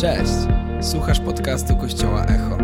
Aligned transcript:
Cześć! 0.00 0.32
Słuchasz 0.80 1.20
podcastu 1.20 1.76
Kościoła 1.76 2.24
Echo. 2.24 2.58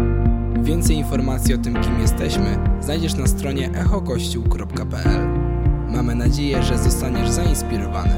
Więcej 0.63 0.97
informacji 0.97 1.55
o 1.55 1.59
tym, 1.59 1.83
kim 1.83 2.01
jesteśmy, 2.01 2.59
znajdziesz 2.81 3.15
na 3.15 3.27
stronie 3.27 3.71
echokościół.pl. 3.71 5.29
Mamy 5.89 6.15
nadzieję, 6.15 6.63
że 6.63 6.79
zostaniesz 6.79 7.29
zainspirowany. 7.31 8.15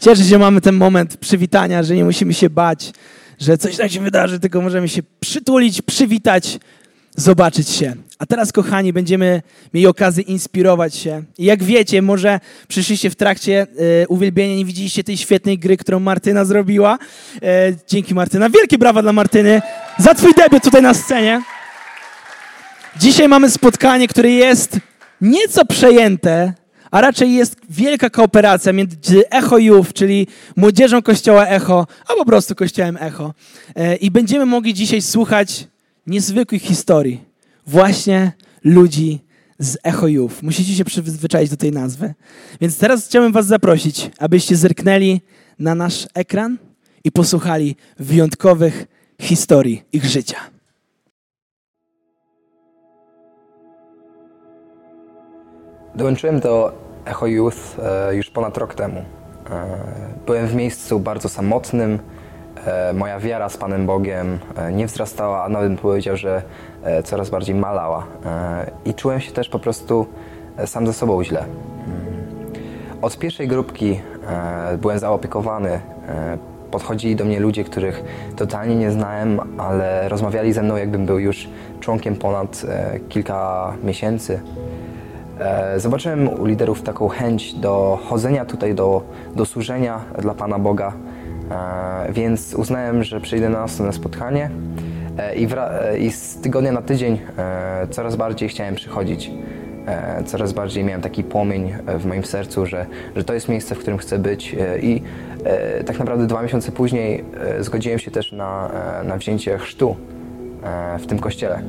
Cieszę 0.00 0.22
się, 0.22 0.28
że 0.28 0.38
mamy 0.38 0.60
ten 0.60 0.74
moment 0.74 1.16
przywitania, 1.16 1.82
że 1.82 1.94
nie 1.94 2.04
musimy 2.04 2.34
się 2.34 2.50
bać, 2.50 2.92
że 3.38 3.58
coś 3.58 3.76
tak 3.76 3.90
się 3.90 4.00
wydarzy, 4.00 4.40
tylko 4.40 4.60
możemy 4.60 4.88
się 4.88 5.02
przytulić, 5.20 5.82
przywitać, 5.82 6.58
zobaczyć 7.20 7.68
się. 7.68 7.94
A 8.18 8.26
teraz, 8.26 8.52
kochani, 8.52 8.92
będziemy 8.92 9.42
mieli 9.74 9.86
okazję 9.86 10.22
inspirować 10.22 10.94
się. 10.94 11.22
I 11.38 11.44
jak 11.44 11.62
wiecie, 11.62 12.02
może 12.02 12.40
przyszliście 12.68 13.10
w 13.10 13.16
trakcie 13.16 13.66
e, 14.02 14.08
uwielbienia, 14.08 14.56
nie 14.56 14.64
widzieliście 14.64 15.04
tej 15.04 15.16
świetnej 15.16 15.58
gry, 15.58 15.76
którą 15.76 16.00
Martyna 16.00 16.44
zrobiła. 16.44 16.98
E, 17.42 17.72
dzięki 17.88 18.14
Martyna. 18.14 18.50
Wielkie 18.50 18.78
brawa 18.78 19.02
dla 19.02 19.12
Martyny 19.12 19.62
za 19.98 20.14
twój 20.14 20.34
debiut 20.34 20.62
tutaj 20.62 20.82
na 20.82 20.94
scenie. 20.94 21.42
Dzisiaj 22.96 23.28
mamy 23.28 23.50
spotkanie, 23.50 24.08
które 24.08 24.30
jest 24.30 24.78
nieco 25.20 25.64
przejęte, 25.64 26.52
a 26.90 27.00
raczej 27.00 27.34
jest 27.34 27.56
wielka 27.70 28.10
kooperacja 28.10 28.72
między 28.72 29.28
Echo 29.30 29.58
Youth, 29.58 29.92
czyli 29.92 30.26
młodzieżą 30.56 31.02
Kościoła 31.02 31.46
Echo, 31.46 31.86
a 32.08 32.14
po 32.14 32.24
prostu 32.24 32.54
Kościołem 32.54 32.98
Echo. 33.00 33.34
E, 33.76 33.96
I 33.96 34.10
będziemy 34.10 34.46
mogli 34.46 34.74
dzisiaj 34.74 35.02
słuchać 35.02 35.66
niezwykłych 36.06 36.62
historii 36.62 37.24
właśnie 37.66 38.32
ludzi 38.64 39.24
z 39.58 39.78
Echo 39.82 40.06
Youth. 40.06 40.42
Musicie 40.42 40.74
się 40.74 40.84
przyzwyczaić 40.84 41.50
do 41.50 41.56
tej 41.56 41.72
nazwy. 41.72 42.14
Więc 42.60 42.78
teraz 42.78 43.06
chciałbym 43.06 43.32
was 43.32 43.46
zaprosić, 43.46 44.10
abyście 44.18 44.56
zerknęli 44.56 45.20
na 45.58 45.74
nasz 45.74 46.08
ekran 46.14 46.58
i 47.04 47.12
posłuchali 47.12 47.76
wyjątkowych 47.98 48.86
historii 49.20 49.82
ich 49.92 50.04
życia. 50.04 50.36
Dołączyłem 55.94 56.40
do 56.40 56.72
Echo 57.04 57.26
Youth 57.26 57.56
e, 57.78 58.14
już 58.14 58.30
ponad 58.30 58.58
rok 58.58 58.74
temu. 58.74 59.04
E, 59.50 59.66
byłem 60.26 60.46
w 60.46 60.54
miejscu 60.54 61.00
bardzo 61.00 61.28
samotnym. 61.28 61.98
E, 62.66 62.92
moja 62.92 63.18
wiara 63.18 63.48
z 63.48 63.56
Panem 63.56 63.86
Bogiem 63.86 64.38
e, 64.56 64.72
nie 64.72 64.86
wzrastała, 64.86 65.44
a 65.44 65.48
nawet 65.48 65.68
bym 65.68 65.78
powiedział, 65.78 66.16
że 66.16 66.42
e, 66.82 67.02
coraz 67.02 67.30
bardziej 67.30 67.54
malała. 67.54 68.06
I 68.84 68.94
czułem 68.94 69.20
się 69.20 69.32
też 69.32 69.48
po 69.48 69.58
prostu 69.58 70.06
sam 70.66 70.86
ze 70.86 70.92
sobą 70.92 71.24
źle. 71.24 71.40
Mm. 71.40 73.00
Od 73.02 73.18
pierwszej 73.18 73.48
grupki 73.48 74.00
byłem 74.78 74.98
zaopiekowany. 74.98 75.80
Podchodzili 76.70 77.16
do 77.16 77.24
mnie 77.24 77.40
ludzie, 77.40 77.64
których 77.64 78.04
totalnie 78.36 78.76
nie 78.76 78.90
znałem, 78.90 79.40
ale 79.58 80.08
rozmawiali 80.08 80.52
ze 80.52 80.62
mną, 80.62 80.76
jakbym 80.76 81.06
był 81.06 81.18
już 81.18 81.48
członkiem 81.80 82.16
ponad 82.16 82.66
kilka 83.08 83.72
miesięcy. 83.84 84.40
Zobaczyłem 85.76 86.40
u 86.40 86.44
liderów 86.44 86.82
taką 86.82 87.08
chęć 87.08 87.54
do 87.54 87.98
chodzenia 88.08 88.44
tutaj, 88.44 88.74
do, 88.74 89.02
do 89.34 89.46
służenia 89.46 90.00
dla 90.18 90.34
Pana 90.34 90.58
Boga, 90.58 90.92
więc 92.10 92.54
uznałem, 92.54 93.04
że 93.04 93.20
przyjdę 93.20 93.48
na 93.48 93.60
następne 93.60 93.92
spotkanie 93.92 94.50
e, 95.18 95.36
i, 95.36 95.48
e, 95.56 95.98
i 95.98 96.12
z 96.12 96.36
tygodnia 96.36 96.72
na 96.72 96.82
tydzień 96.82 97.18
e, 97.38 97.86
coraz 97.90 98.16
bardziej 98.16 98.48
chciałem 98.48 98.74
przychodzić. 98.74 99.30
Coraz 100.26 100.52
bardziej 100.52 100.84
miałem 100.84 101.02
taki 101.02 101.24
płomień 101.24 101.72
w 101.98 102.06
moim 102.06 102.24
sercu, 102.24 102.66
że, 102.66 102.86
że 103.16 103.24
to 103.24 103.34
jest 103.34 103.48
miejsce, 103.48 103.74
w 103.74 103.78
którym 103.78 103.98
chcę 103.98 104.18
być 104.18 104.56
i 104.82 105.02
tak 105.86 105.98
naprawdę 105.98 106.26
dwa 106.26 106.42
miesiące 106.42 106.72
później 106.72 107.24
zgodziłem 107.60 107.98
się 107.98 108.10
też 108.10 108.32
na, 108.32 108.70
na 109.04 109.16
wzięcie 109.16 109.58
chrztu 109.58 109.96
w 110.98 111.06
tym 111.06 111.18
kościele. 111.18 111.62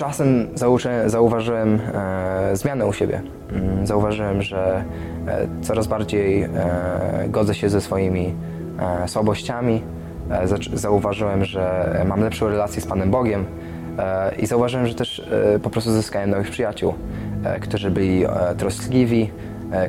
Czasem 0.00 0.48
zauważy- 0.54 1.08
zauważyłem 1.08 1.78
e, 1.94 2.56
zmianę 2.56 2.86
u 2.86 2.92
siebie. 2.92 3.22
Mm, 3.52 3.86
Zauważyłem, 3.86 4.42
że 4.42 4.84
e, 5.26 5.46
coraz 5.62 5.86
bardziej 5.86 6.42
e, 6.42 6.48
godzę 7.28 7.54
się 7.54 7.68
ze 7.68 7.80
swoimi 7.80 8.34
słabościami. 9.06 9.82
Zauważyłem, 10.74 11.44
że 11.44 11.94
mam 12.08 12.20
lepszą 12.20 12.48
relację 12.48 12.82
z 12.82 12.86
Panem 12.86 13.10
Bogiem 13.10 13.44
i 14.38 14.46
zauważyłem, 14.46 14.86
że 14.86 14.94
też 14.94 15.28
po 15.62 15.70
prostu 15.70 15.90
zyskałem 15.92 16.30
nowych 16.30 16.50
przyjaciół, 16.50 16.94
którzy 17.60 17.90
byli 17.90 18.24
troskliwi, 18.58 19.30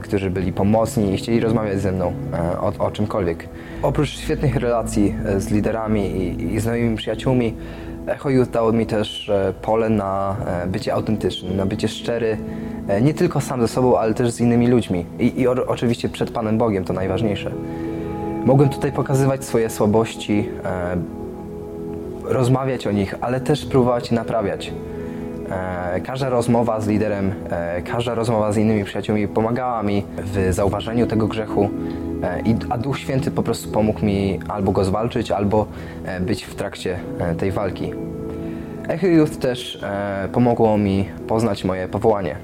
którzy 0.01 0.29
byli 0.29 0.53
pomocni 0.53 1.13
i 1.13 1.17
chcieli 1.17 1.39
rozmawiać 1.39 1.79
ze 1.81 1.91
mną 1.91 2.13
o, 2.61 2.85
o 2.85 2.91
czymkolwiek. 2.91 3.47
Oprócz 3.83 4.09
świetnych 4.09 4.55
relacji 4.55 5.15
z 5.37 5.51
liderami 5.51 6.01
i, 6.05 6.53
i 6.53 6.59
z 6.59 6.65
nowymi 6.65 6.97
przyjaciółmi, 6.97 7.53
Echo 8.07 8.29
Youth 8.29 8.51
dało 8.51 8.71
mi 8.71 8.85
też 8.85 9.29
e, 9.29 9.53
pole 9.61 9.89
na 9.89 10.35
e, 10.63 10.67
bycie 10.67 10.93
autentycznym, 10.93 11.57
na 11.57 11.65
bycie 11.65 11.87
szczery, 11.87 12.37
e, 12.87 13.01
nie 13.01 13.13
tylko 13.13 13.41
sam 13.41 13.61
ze 13.61 13.67
sobą, 13.67 13.97
ale 13.97 14.13
też 14.13 14.31
z 14.31 14.39
innymi 14.39 14.67
ludźmi. 14.67 15.05
I, 15.19 15.41
i 15.41 15.47
o, 15.47 15.55
oczywiście 15.67 16.09
przed 16.09 16.31
Panem 16.31 16.57
Bogiem, 16.57 16.85
to 16.85 16.93
najważniejsze. 16.93 17.51
Mogłem 18.45 18.69
tutaj 18.69 18.91
pokazywać 18.91 19.45
swoje 19.45 19.69
słabości, 19.69 20.49
e, 20.65 20.97
rozmawiać 22.23 22.87
o 22.87 22.91
nich, 22.91 23.15
ale 23.21 23.41
też 23.41 23.65
próbować 23.65 24.11
naprawiać. 24.11 24.73
E, 25.51 26.01
Każda 26.01 26.29
rozmowa 26.29 26.81
z 26.81 26.87
liderem, 26.87 27.33
e, 27.49 27.81
każda 27.81 28.15
rozmowa 28.15 28.51
z 28.51 28.57
innymi 28.57 28.83
przyjaciółmi 28.83 29.27
pomagała 29.27 29.83
mi 29.83 30.03
w 30.17 30.53
zauważeniu 30.53 31.07
tego 31.07 31.27
grzechu, 31.27 31.69
a 32.69 32.77
Duch 32.77 32.99
Święty 32.99 33.31
po 33.31 33.43
prostu 33.43 33.69
pomógł 33.69 34.05
mi 34.05 34.39
albo 34.47 34.71
go 34.71 34.83
zwalczyć, 34.83 35.31
albo 35.31 35.67
e, 36.05 36.19
być 36.19 36.43
w 36.43 36.55
trakcie 36.55 36.99
e, 37.19 37.35
tej 37.35 37.51
walki. 37.51 37.93
Echo 38.87 39.07
Youth 39.07 39.37
też 39.37 39.83
e, 39.83 40.29
pomogło 40.33 40.77
mi 40.77 41.05
poznać 41.27 41.63
moje 41.63 41.87
powołanie. 41.87 42.35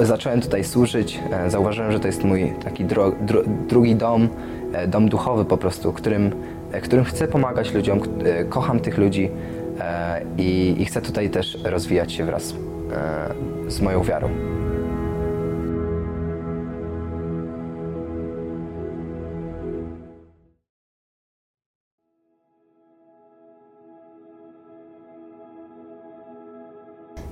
Zacząłem 0.00 0.40
tutaj 0.40 0.64
służyć, 0.64 1.20
e, 1.32 1.50
zauważyłem, 1.50 1.92
że 1.92 2.00
to 2.00 2.06
jest 2.06 2.24
mój 2.24 2.52
taki 2.64 2.84
dro, 2.84 3.12
dru, 3.20 3.42
drugi 3.68 3.96
dom, 3.96 4.28
e, 4.72 4.88
dom 4.88 5.08
duchowy 5.08 5.44
po 5.44 5.56
prostu, 5.56 5.92
którym, 5.92 6.32
e, 6.72 6.80
którym 6.80 7.04
chcę 7.04 7.28
pomagać 7.28 7.74
ludziom, 7.74 8.00
e, 8.24 8.44
kocham 8.44 8.80
tych 8.80 8.98
ludzi 8.98 9.30
e, 9.80 10.22
i, 10.38 10.76
i 10.78 10.84
chcę 10.84 11.02
tutaj 11.02 11.30
też 11.30 11.58
rozwijać 11.64 12.12
się 12.12 12.24
wraz 12.24 12.54
e, 13.66 13.70
z 13.70 13.80
moją 13.80 14.02
wiarą. 14.02 14.55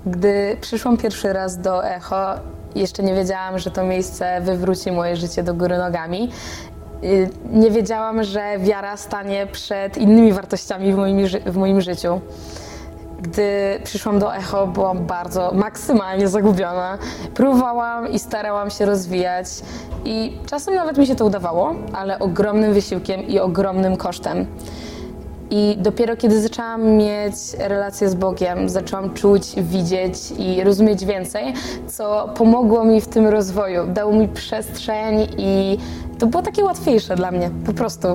Gdy 0.07 0.57
przyszłam 0.61 0.97
pierwszy 0.97 1.33
raz 1.33 1.59
do 1.59 1.85
Echo, 1.87 2.35
jeszcze 2.75 3.03
nie 3.03 3.15
wiedziałam, 3.15 3.59
że 3.59 3.71
to 3.71 3.85
miejsce 3.85 4.41
wywróci 4.41 4.93
moje 4.93 5.17
życie 5.17 5.43
do 5.43 5.55
góry 5.55 5.79
nogami. 5.79 6.31
Y, 7.05 7.31
Nie 7.51 7.71
wiedziałam, 7.71 8.23
że 8.25 8.59
wiara 8.59 8.97
stanie 8.97 9.47
przed 9.53 9.99
innymi 9.99 10.33
wartościami 10.33 10.93
w 10.93 10.97
moim, 10.97 11.27
w 11.47 11.57
moim 11.57 11.81
życiu. 11.81 12.21
Gdy 13.23 13.81
przyszłam 13.85 14.19
do 14.19 14.35
Echo, 14.37 14.67
byłam 14.67 15.07
bardzo 15.07 15.53
maksymalnie 15.55 16.29
zagubiona. 16.29 16.99
Próbowałam 17.35 18.09
i 18.13 18.19
starałam 18.19 18.71
się 18.71 18.87
rozwijać, 18.87 19.47
i 20.05 20.39
czasem 20.47 20.75
nawet 20.75 20.99
mi 20.99 21.07
się 21.07 21.15
to 21.15 21.25
udawało, 21.25 21.75
ale 21.93 22.19
ogromnym 22.19 22.75
wysiłkiem 22.75 23.27
i 23.27 23.39
ogromnym 23.39 23.97
kosztem. 23.97 24.47
I 25.57 25.77
dopiero 25.79 26.17
kiedy 26.17 26.41
zaczęłam 26.41 26.87
mieć 26.87 27.35
relację 27.59 28.09
z 28.09 28.15
Bogiem, 28.15 28.69
zaczęłam 28.69 29.15
czuć, 29.15 29.43
widzieć 29.57 30.17
i 30.39 30.65
rozumieć 30.65 31.05
więcej, 31.05 31.55
co 31.87 32.29
pomogło 32.37 32.85
mi 32.85 33.01
w 33.01 33.09
tym 33.09 33.27
rozwoju. 33.27 33.87
Dało 33.87 34.13
mi 34.13 34.29
przestrzeń 34.29 35.29
i 35.39 35.79
to 36.19 36.27
było 36.27 36.43
takie 36.43 36.65
łatwiejsze 36.65 37.17
dla 37.17 37.31
mnie, 37.31 37.51
po 37.67 37.73
prostu. 37.73 38.09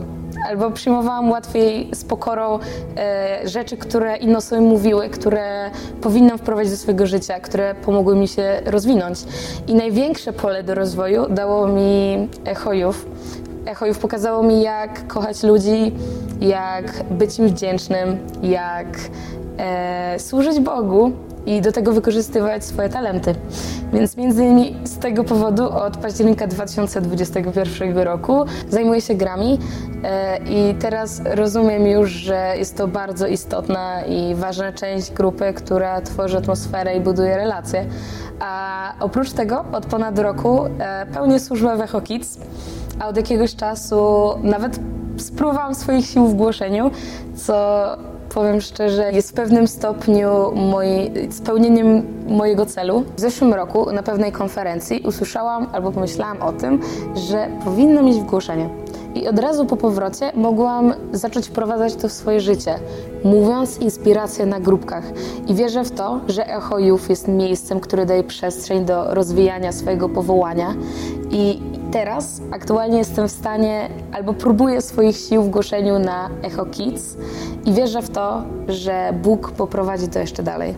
Albo 0.49 0.71
przyjmowałam 0.71 1.31
łatwiej 1.31 1.89
z 1.93 2.03
pokorą 2.03 2.59
e, 2.97 3.39
rzeczy, 3.47 3.77
które 3.77 4.17
inne 4.17 4.37
osoby 4.37 4.61
mówiły, 4.61 5.09
które 5.09 5.71
powinnam 6.01 6.37
wprowadzić 6.37 6.71
do 6.71 6.77
swojego 6.77 7.07
życia, 7.07 7.39
które 7.39 7.75
pomogły 7.75 8.15
mi 8.15 8.27
się 8.27 8.61
rozwinąć. 8.65 9.19
I 9.67 9.75
największe 9.75 10.33
pole 10.33 10.63
do 10.63 10.75
rozwoju 10.75 11.29
dało 11.29 11.67
mi 11.67 12.27
Echo 12.45 12.73
Youth. 13.69 13.71
Echo 13.71 13.85
już 13.85 13.97
pokazało 13.97 14.43
mi, 14.43 14.61
jak 14.61 15.07
kochać 15.07 15.43
ludzi, 15.43 15.91
jak 16.41 17.03
być 17.11 17.39
im 17.39 17.47
wdzięcznym, 17.47 18.17
jak 18.43 18.87
e, 19.57 20.19
służyć 20.19 20.59
Bogu 20.59 21.11
i 21.45 21.61
do 21.61 21.71
tego 21.71 21.93
wykorzystywać 21.93 22.65
swoje 22.65 22.89
talenty. 22.89 23.35
Więc 23.93 24.17
między 24.17 24.43
innymi 24.43 24.75
z 24.83 24.97
tego 24.97 25.23
powodu 25.23 25.69
od 25.69 25.97
października 25.97 26.47
2021 26.47 27.97
roku 27.97 28.45
zajmuję 28.69 29.01
się 29.01 29.15
grami 29.15 29.59
e, 30.03 30.37
i 30.37 30.75
teraz 30.75 31.21
rozumiem 31.25 31.87
już, 31.87 32.11
że 32.11 32.53
jest 32.57 32.77
to 32.77 32.87
bardzo 32.87 33.27
istotna 33.27 34.01
i 34.05 34.35
ważna 34.35 34.73
część 34.73 35.11
grupy, 35.11 35.53
która 35.53 36.01
tworzy 36.01 36.37
atmosferę 36.37 36.95
i 36.95 37.01
buduje 37.01 37.37
relacje. 37.37 37.85
A 38.39 38.93
oprócz 38.99 39.31
tego 39.31 39.65
od 39.71 39.85
ponad 39.85 40.19
roku 40.19 40.65
e, 40.65 41.05
pełnię 41.13 41.39
służbę 41.39 41.77
w 41.77 41.81
Echo 41.81 42.01
Kids, 42.01 42.37
a 42.99 43.07
od 43.07 43.17
jakiegoś 43.17 43.55
czasu 43.55 44.29
nawet 44.43 44.79
spróbowałam 45.17 45.75
swoich 45.75 46.05
sił 46.05 46.27
w 46.27 46.33
głoszeniu, 46.33 46.91
co 47.35 47.85
powiem 48.33 48.61
szczerze, 48.61 49.11
jest 49.11 49.29
w 49.29 49.33
pewnym 49.33 49.67
stopniu 49.67 50.51
moi, 50.55 51.11
spełnieniem 51.29 52.03
mojego 52.27 52.65
celu. 52.65 53.03
W 53.17 53.19
zeszłym 53.19 53.53
roku 53.53 53.91
na 53.91 54.03
pewnej 54.03 54.31
konferencji 54.31 55.03
usłyszałam 55.07 55.67
albo 55.71 55.91
pomyślałam 55.91 56.41
o 56.41 56.51
tym, 56.51 56.79
że 57.15 57.47
powinnam 57.65 58.07
iść 58.07 58.19
w 58.19 58.23
głoszenie. 58.23 58.69
I 59.15 59.27
od 59.27 59.39
razu 59.39 59.65
po 59.65 59.77
powrocie 59.77 60.31
mogłam 60.35 60.93
zacząć 61.11 61.47
wprowadzać 61.47 61.95
to 61.95 62.07
w 62.07 62.11
swoje 62.11 62.39
życie, 62.39 62.75
mówiąc 63.23 63.77
inspiracje 63.77 64.45
na 64.45 64.59
grupkach. 64.59 65.03
I 65.47 65.53
wierzę 65.53 65.83
w 65.83 65.91
to, 65.91 66.19
że 66.27 66.47
Echo 66.47 66.79
Youth 66.79 67.09
jest 67.09 67.27
miejscem, 67.27 67.79
które 67.79 68.05
daje 68.05 68.23
przestrzeń 68.23 68.85
do 68.85 69.13
rozwijania 69.13 69.71
swojego 69.71 70.09
powołania. 70.09 70.75
I 71.31 71.61
teraz 71.91 72.41
aktualnie 72.51 72.97
jestem 72.97 73.27
w 73.27 73.31
stanie, 73.31 73.89
albo 74.11 74.33
próbuję 74.33 74.81
swoich 74.81 75.17
sił 75.17 75.43
w 75.43 75.49
głoszeniu 75.49 75.99
na 75.99 76.29
Echo 76.43 76.65
Kids 76.65 77.17
i 77.65 77.73
wierzę 77.73 78.01
w 78.01 78.09
to, 78.09 78.43
że 78.67 79.13
Bóg 79.23 79.51
poprowadzi 79.51 80.07
to 80.07 80.19
jeszcze 80.19 80.43
dalej. 80.43 80.75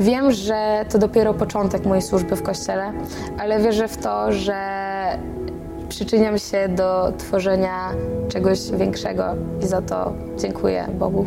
Wiem, 0.00 0.32
że 0.32 0.84
to 0.90 0.98
dopiero 0.98 1.34
początek 1.34 1.86
mojej 1.86 2.02
służby 2.02 2.36
w 2.36 2.42
kościele, 2.42 2.92
ale 3.38 3.60
wierzę 3.60 3.88
w 3.88 3.96
to, 3.96 4.32
że 4.32 4.58
przyczyniam 5.88 6.38
się 6.38 6.68
do 6.68 7.12
tworzenia 7.18 7.90
czegoś 8.28 8.70
większego 8.70 9.24
i 9.62 9.66
za 9.66 9.82
to 9.82 10.12
dziękuję 10.38 10.86
Bogu. 10.98 11.26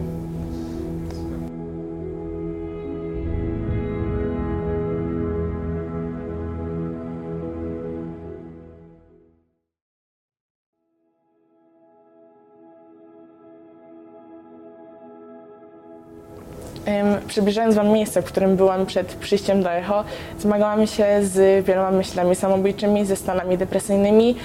Przybliżając 17.36 17.76
Wam 17.76 17.88
miejsce, 17.88 18.22
w 18.22 18.26
którym 18.26 18.56
byłam 18.56 18.86
przed 18.86 19.08
przyjściem 19.08 19.64
do 19.64 19.72
Echo, 19.72 20.04
zmagałam 20.40 20.88
się 20.88 21.06
z 21.22 21.66
wieloma 21.66 21.92
myślami 21.92 22.36
samobójczymi, 22.36 23.06
ze 23.06 23.16
stanami 23.16 23.58
depresyjnymi 23.58 24.36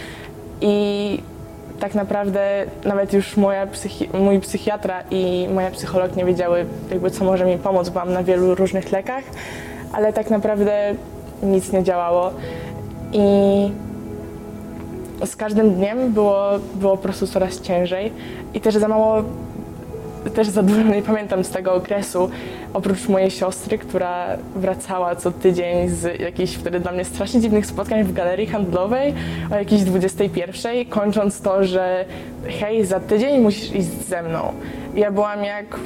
i 0.61 1.19
tak 1.81 1.95
naprawdę 1.95 2.67
nawet 2.85 3.13
już 3.13 3.37
moja 3.37 3.67
psychi 3.67 4.09
mój 4.15 4.41
psychiatra 4.41 5.03
i 5.11 5.49
moja 5.55 5.71
psycholog 5.71 6.17
nie 6.17 6.25
wiedziały, 6.25 6.67
jakby 6.91 7.11
co 7.11 7.25
może 7.25 7.45
mi 7.45 7.59
pomóc. 7.59 7.89
Byłam 7.89 8.13
na 8.13 8.23
wielu 8.23 8.55
różnych 8.55 8.93
lekach, 8.93 9.25
ale 9.93 10.13
tak 10.13 10.31
naprawdę 10.31 10.95
nic 11.43 11.73
nie 11.73 11.85
działało. 11.85 12.31
I 13.13 13.23
z 15.27 15.37
każdym 15.37 15.75
dniem 15.75 16.13
było, 16.13 16.49
było 16.75 16.97
po 16.97 17.03
prostu 17.03 17.27
coraz 17.27 17.61
ciężej 17.61 18.13
i 18.55 18.61
też 18.61 18.77
za 18.77 18.89
mało 18.89 19.23
też 20.35 20.49
za 20.49 20.63
dużo 20.63 20.83
nie 20.83 21.03
pamiętam 21.03 21.45
z 21.45 21.51
tego 21.51 21.75
okresu, 21.75 22.31
oprócz 22.75 23.09
mojej 23.09 23.31
siostry, 23.31 23.79
która 23.79 24.37
wracała 24.57 25.17
co 25.17 25.31
tydzień 25.31 25.89
z 25.89 26.21
jakichś 26.21 26.55
wtedy 26.55 26.81
dla 26.81 26.93
mnie 26.93 27.05
strasznie 27.05 27.41
dziwnych 27.41 27.67
spotkań 27.67 28.05
w 28.05 28.13
galerii 28.13 28.47
handlowej 28.47 29.15
o 29.53 29.55
jakiejś 29.55 29.83
21, 29.83 30.87
kończąc 30.87 31.41
to, 31.41 31.65
że 31.65 32.05
hej, 32.61 32.87
za 32.87 33.01
tydzień 33.01 33.41
musisz 33.41 33.75
iść 33.75 33.89
ze 33.89 34.23
mną. 34.23 34.53
Ja 34.95 35.11
byłam 35.11 35.45
jak, 35.45 35.81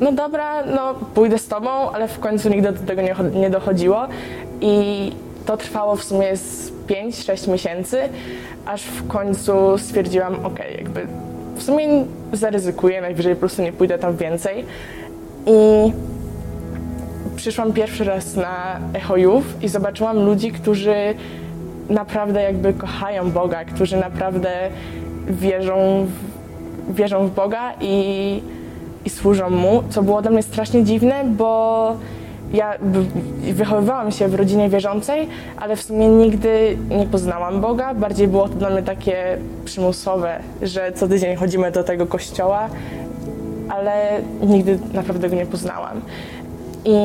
no 0.00 0.12
dobra, 0.12 0.66
no 0.66 0.94
pójdę 0.94 1.38
z 1.38 1.48
tobą, 1.48 1.70
ale 1.70 2.08
w 2.08 2.20
końcu 2.20 2.48
nigdy 2.48 2.72
do 2.72 2.86
tego 2.86 3.02
nie, 3.02 3.14
nie 3.34 3.50
dochodziło 3.50 4.06
i 4.60 5.12
to 5.46 5.56
trwało 5.56 5.96
w 5.96 6.04
sumie 6.04 6.36
z 6.36 6.72
5-6 6.88 7.50
miesięcy, 7.50 7.98
aż 8.66 8.82
w 8.82 9.06
końcu 9.08 9.78
stwierdziłam, 9.78 10.46
ok, 10.46 10.58
jakby 10.78 11.06
w 11.56 11.62
sumie 11.62 12.04
zaryzykuję, 12.32 13.00
najwyżej 13.00 13.34
po 13.34 13.40
prostu 13.40 13.62
nie 13.62 13.72
pójdę 13.72 13.98
tam 13.98 14.16
więcej. 14.16 14.64
I 15.46 15.92
przyszłam 17.36 17.72
pierwszy 17.72 18.04
raz 18.04 18.36
na 18.36 18.78
Echo 18.94 19.16
Youth 19.16 19.46
i 19.62 19.68
zobaczyłam 19.68 20.24
ludzi, 20.24 20.52
którzy 20.52 20.94
naprawdę 21.90 22.42
jakby 22.42 22.72
kochają 22.72 23.30
Boga, 23.30 23.64
którzy 23.64 23.96
naprawdę 23.96 24.50
wierzą 25.28 26.06
w, 26.88 26.94
wierzą 26.94 27.26
w 27.26 27.30
Boga 27.34 27.72
i, 27.80 28.42
i 29.04 29.10
służą 29.10 29.50
Mu, 29.50 29.82
co 29.90 30.02
było 30.02 30.22
dla 30.22 30.30
mnie 30.30 30.42
strasznie 30.42 30.84
dziwne, 30.84 31.24
bo 31.24 31.96
ja 32.52 32.74
wychowywałam 33.52 34.12
się 34.12 34.28
w 34.28 34.34
rodzinie 34.34 34.68
wierzącej, 34.68 35.28
ale 35.56 35.76
w 35.76 35.82
sumie 35.82 36.08
nigdy 36.08 36.76
nie 36.90 37.06
poznałam 37.06 37.60
Boga. 37.60 37.94
Bardziej 37.94 38.28
było 38.28 38.48
to 38.48 38.54
dla 38.54 38.70
mnie 38.70 38.82
takie 38.82 39.38
przymusowe, 39.64 40.38
że 40.62 40.92
co 40.92 41.08
tydzień 41.08 41.36
chodzimy 41.36 41.70
do 41.70 41.84
tego 41.84 42.06
kościoła, 42.06 42.68
ale 43.68 44.20
nigdy 44.42 44.78
naprawdę 44.94 45.28
go 45.28 45.36
nie 45.36 45.46
poznałam. 45.46 46.00
I 46.84 46.96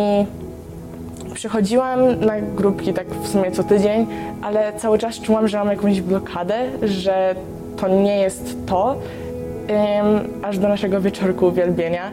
przychodziłam 1.33 2.19
na 2.19 2.41
grupki 2.41 2.93
tak 2.93 3.07
w 3.07 3.27
sumie 3.27 3.51
co 3.51 3.63
tydzień, 3.63 4.07
ale 4.41 4.73
cały 4.73 4.97
czas 4.97 5.19
czułam, 5.19 5.47
że 5.47 5.57
mam 5.57 5.67
jakąś 5.67 6.01
blokadę, 6.01 6.55
że 6.81 7.35
to 7.77 7.87
nie 7.87 8.17
jest 8.17 8.57
to, 8.65 8.95
aż 10.41 10.57
do 10.57 10.67
naszego 10.67 11.01
wieczorku 11.01 11.47
uwielbienia, 11.47 12.11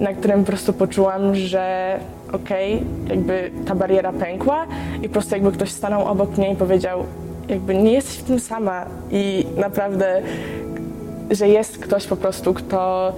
na 0.00 0.12
którym 0.12 0.40
po 0.40 0.46
prostu 0.46 0.72
poczułam, 0.72 1.34
że 1.34 1.96
okej, 2.32 2.74
okay, 2.74 2.86
jakby 3.16 3.50
ta 3.66 3.74
bariera 3.74 4.12
pękła 4.12 4.66
i 5.02 5.08
po 5.08 5.12
prostu 5.12 5.34
jakby 5.34 5.52
ktoś 5.52 5.70
stanął 5.70 6.04
obok 6.04 6.38
mnie 6.38 6.52
i 6.52 6.56
powiedział, 6.56 7.04
jakby 7.48 7.74
nie 7.74 7.92
jesteś 7.92 8.16
w 8.16 8.22
tym 8.22 8.40
sama 8.40 8.86
i 9.10 9.46
naprawdę, 9.56 10.22
że 11.30 11.48
jest 11.48 11.78
ktoś 11.78 12.06
po 12.06 12.16
prostu, 12.16 12.54
kto, 12.54 13.12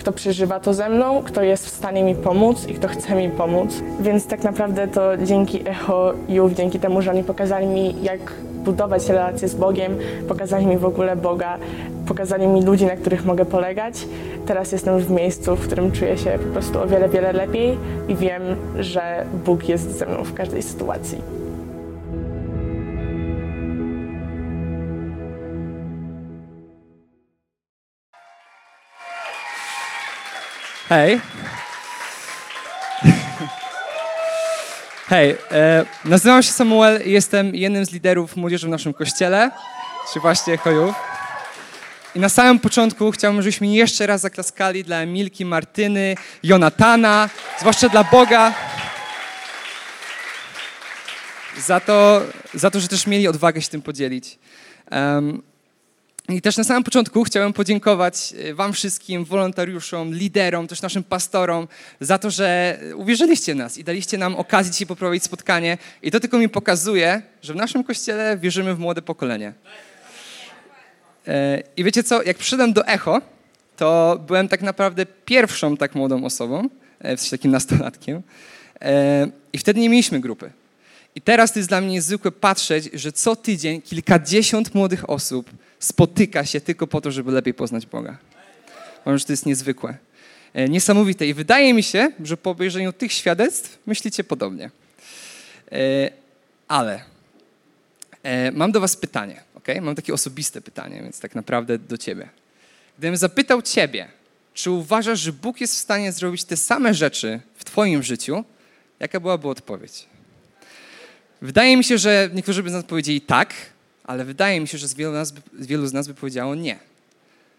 kto 0.00 0.12
przeżywa 0.12 0.60
to 0.60 0.74
ze 0.74 0.88
mną, 0.88 1.22
kto 1.22 1.42
jest 1.42 1.66
w 1.66 1.68
stanie 1.68 2.02
mi 2.02 2.14
pomóc 2.14 2.66
i 2.68 2.74
kto 2.74 2.88
chce 2.88 3.14
mi 3.14 3.28
pomóc. 3.28 3.82
Więc 4.00 4.26
tak 4.26 4.42
naprawdę 4.42 4.88
to 4.88 5.16
dzięki 5.16 5.68
Echo 5.68 6.12
Youth, 6.28 6.54
dzięki 6.54 6.80
temu, 6.80 7.02
że 7.02 7.10
oni 7.10 7.24
pokazali 7.24 7.66
mi, 7.66 8.02
jak 8.02 8.20
budować 8.64 9.08
relacje 9.08 9.48
z 9.48 9.54
Bogiem, 9.54 9.96
pokazali 10.28 10.66
mi 10.66 10.78
w 10.78 10.84
ogóle 10.84 11.16
Boga, 11.16 11.58
pokazali 12.06 12.46
mi 12.46 12.64
ludzi, 12.64 12.86
na 12.86 12.96
których 12.96 13.24
mogę 13.24 13.44
polegać. 13.44 14.06
Teraz 14.46 14.72
jestem 14.72 14.98
w 14.98 15.10
miejscu, 15.10 15.56
w 15.56 15.66
którym 15.66 15.92
czuję 15.92 16.18
się 16.18 16.38
po 16.46 16.52
prostu 16.52 16.82
o 16.82 16.86
wiele, 16.86 17.08
wiele 17.08 17.32
lepiej 17.32 17.78
i 18.08 18.16
wiem, 18.16 18.42
że 18.78 19.24
Bóg 19.44 19.68
jest 19.68 19.98
ze 19.98 20.06
mną 20.06 20.24
w 20.24 20.34
każdej 20.34 20.62
sytuacji. 20.62 21.18
Hej. 30.90 31.20
Hej, 35.08 35.36
e, 35.50 35.84
nazywam 36.04 36.42
się 36.42 36.52
Samuel 36.52 37.02
i 37.06 37.12
jestem 37.12 37.54
jednym 37.54 37.86
z 37.86 37.92
liderów 37.92 38.36
młodzieży 38.36 38.66
w 38.66 38.70
naszym 38.70 38.94
kościele, 38.94 39.50
czy 40.12 40.20
właśnie 40.20 40.56
Chojów. 40.56 40.94
I 42.14 42.20
na 42.20 42.28
samym 42.28 42.58
początku 42.58 43.10
chciałbym, 43.10 43.42
żebyśmy 43.42 43.66
jeszcze 43.66 44.06
raz 44.06 44.20
zaklaskali 44.20 44.84
dla 44.84 44.96
Emilki, 44.96 45.44
Martyny, 45.44 46.14
Jonatana, 46.42 47.28
zwłaszcza 47.60 47.88
dla 47.88 48.04
Boga, 48.04 48.54
za 51.58 51.80
to, 51.80 52.22
za 52.54 52.70
to 52.70 52.80
że 52.80 52.88
też 52.88 53.06
mieli 53.06 53.28
odwagę 53.28 53.62
się 53.62 53.68
tym 53.68 53.82
podzielić. 53.82 54.38
I 56.30 56.40
też 56.40 56.56
na 56.56 56.64
samym 56.64 56.84
początku 56.84 57.24
chciałem 57.24 57.52
podziękować 57.52 58.34
e, 58.38 58.54
Wam 58.54 58.72
wszystkim, 58.72 59.24
wolontariuszom, 59.24 60.14
liderom, 60.14 60.68
też 60.68 60.82
naszym 60.82 61.04
pastorom 61.04 61.68
za 62.00 62.18
to, 62.18 62.30
że 62.30 62.78
uwierzyliście 62.94 63.54
nas 63.54 63.78
i 63.78 63.84
daliście 63.84 64.18
nam 64.18 64.36
okazję 64.36 64.72
dzisiaj 64.72 64.86
poprowadzić 64.86 65.24
spotkanie. 65.24 65.78
I 66.02 66.10
to 66.10 66.20
tylko 66.20 66.38
mi 66.38 66.48
pokazuje, 66.48 67.22
że 67.42 67.52
w 67.52 67.56
naszym 67.56 67.84
kościele 67.84 68.38
wierzymy 68.38 68.74
w 68.74 68.78
młode 68.78 69.02
pokolenie. 69.02 69.52
E, 71.28 71.62
I 71.76 71.84
wiecie 71.84 72.02
co, 72.02 72.22
jak 72.22 72.38
przyszedłem 72.38 72.72
do 72.72 72.86
Echo, 72.86 73.22
to 73.76 74.20
byłem 74.26 74.48
tak 74.48 74.62
naprawdę 74.62 75.06
pierwszą 75.06 75.76
tak 75.76 75.94
młodą 75.94 76.24
osobą, 76.24 76.68
e, 76.98 77.16
w 77.16 77.30
takim 77.30 77.50
nastolatkiem. 77.50 78.22
I 79.52 79.58
wtedy 79.58 79.80
nie 79.80 79.88
mieliśmy 79.88 80.20
grupy. 80.20 80.50
I 81.14 81.20
teraz 81.20 81.52
to 81.52 81.58
jest 81.58 81.68
dla 81.68 81.80
mnie 81.80 81.90
niezwykłe 81.90 82.32
patrzeć, 82.32 82.90
że 82.94 83.12
co 83.12 83.36
tydzień 83.36 83.82
kilkadziesiąt 83.82 84.74
młodych 84.74 85.10
osób 85.10 85.50
spotyka 85.80 86.44
się 86.44 86.60
tylko 86.60 86.86
po 86.86 87.00
to, 87.00 87.10
żeby 87.10 87.32
lepiej 87.32 87.54
poznać 87.54 87.86
Boga. 87.86 88.18
Uważam, 89.02 89.18
że 89.18 89.24
to 89.24 89.32
jest 89.32 89.46
niezwykłe. 89.46 89.94
E, 90.54 90.68
niesamowite. 90.68 91.26
I 91.26 91.34
wydaje 91.34 91.74
mi 91.74 91.82
się, 91.82 92.12
że 92.24 92.36
po 92.36 92.50
obejrzeniu 92.50 92.92
tych 92.92 93.12
świadectw 93.12 93.78
myślicie 93.86 94.24
podobnie. 94.24 94.70
E, 95.72 96.10
ale 96.68 97.02
e, 98.22 98.52
mam 98.52 98.72
do 98.72 98.80
Was 98.80 98.96
pytanie, 98.96 99.42
ok? 99.54 99.66
Mam 99.80 99.94
takie 99.94 100.14
osobiste 100.14 100.60
pytanie, 100.60 101.02
więc 101.02 101.20
tak 101.20 101.34
naprawdę 101.34 101.78
do 101.78 101.98
Ciebie. 101.98 102.28
Gdybym 102.98 103.16
zapytał 103.16 103.62
Ciebie, 103.62 104.08
czy 104.54 104.70
uważasz, 104.70 105.20
że 105.20 105.32
Bóg 105.32 105.60
jest 105.60 105.74
w 105.74 105.78
stanie 105.78 106.12
zrobić 106.12 106.44
te 106.44 106.56
same 106.56 106.94
rzeczy 106.94 107.40
w 107.56 107.64
Twoim 107.64 108.02
życiu, 108.02 108.44
jaka 109.00 109.20
byłaby 109.20 109.48
odpowiedź? 109.48 110.06
Wydaje 111.42 111.76
mi 111.76 111.84
się, 111.84 111.98
że 111.98 112.30
niektórzy 112.34 112.62
by 112.62 112.70
nas 112.70 112.84
powiedzieli 112.84 113.20
tak, 113.20 113.54
ale 114.10 114.24
wydaje 114.24 114.60
mi 114.60 114.68
się, 114.68 114.78
że 114.78 114.88
z 114.88 114.94
wielu, 114.94 115.12
nas, 115.12 115.34
wielu 115.52 115.86
z 115.86 115.92
nas 115.92 116.08
by 116.08 116.14
powiedziało 116.14 116.54
nie. 116.54 116.78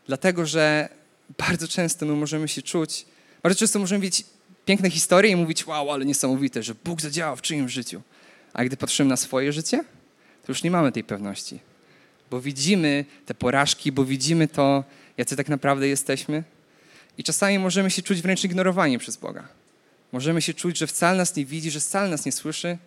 Dlatego, 0.08 0.46
że 0.46 0.90
bardzo 1.38 1.68
często 1.68 2.06
my 2.06 2.14
możemy 2.14 2.48
się 2.48 2.62
czuć, 2.62 3.06
bardzo 3.44 3.60
często 3.60 3.80
możemy 3.80 4.04
mieć 4.04 4.24
piękne 4.66 4.90
historie 4.90 5.32
i 5.32 5.36
mówić, 5.36 5.68
wow, 5.68 5.92
ale 5.92 6.06
niesamowite, 6.06 6.64
że 6.64 6.76
Bóg 6.76 7.02
zadziałał 7.02 7.36
w 7.36 7.42
czyimś 7.42 7.72
życiu. 7.72 8.02
A 8.54 8.66
gdy 8.66 8.78
patrzymy 8.78 9.10
na 9.10 9.18
swoje 9.18 9.54
życie, 9.54 9.78
to 10.46 10.52
już 10.52 10.64
nie 10.64 10.72
mamy 10.72 10.92
tej 10.92 11.04
pewności. 11.04 11.60
Bo 12.32 12.42
widzimy 12.42 13.06
te 13.26 13.34
porażki, 13.34 13.92
bo 13.92 14.06
widzimy 14.06 14.48
to, 14.48 14.84
jacy 15.18 15.36
tak 15.36 15.50
naprawdę 15.50 15.88
jesteśmy. 15.88 16.44
I 17.18 17.24
czasami 17.24 17.60
możemy 17.60 17.92
się 17.92 18.02
czuć 18.02 18.22
wręcz 18.22 18.44
ignorowani 18.44 18.98
przez 18.98 19.18
Boga. 19.18 19.48
Możemy 20.12 20.42
się 20.42 20.54
czuć, 20.54 20.78
że 20.78 20.88
wcale 20.88 21.18
nas 21.18 21.36
nie 21.36 21.46
widzi, 21.46 21.72
że 21.72 21.80
wcale 21.80 22.10
nas 22.10 22.26
nie 22.26 22.32
słyszy. 22.32 22.78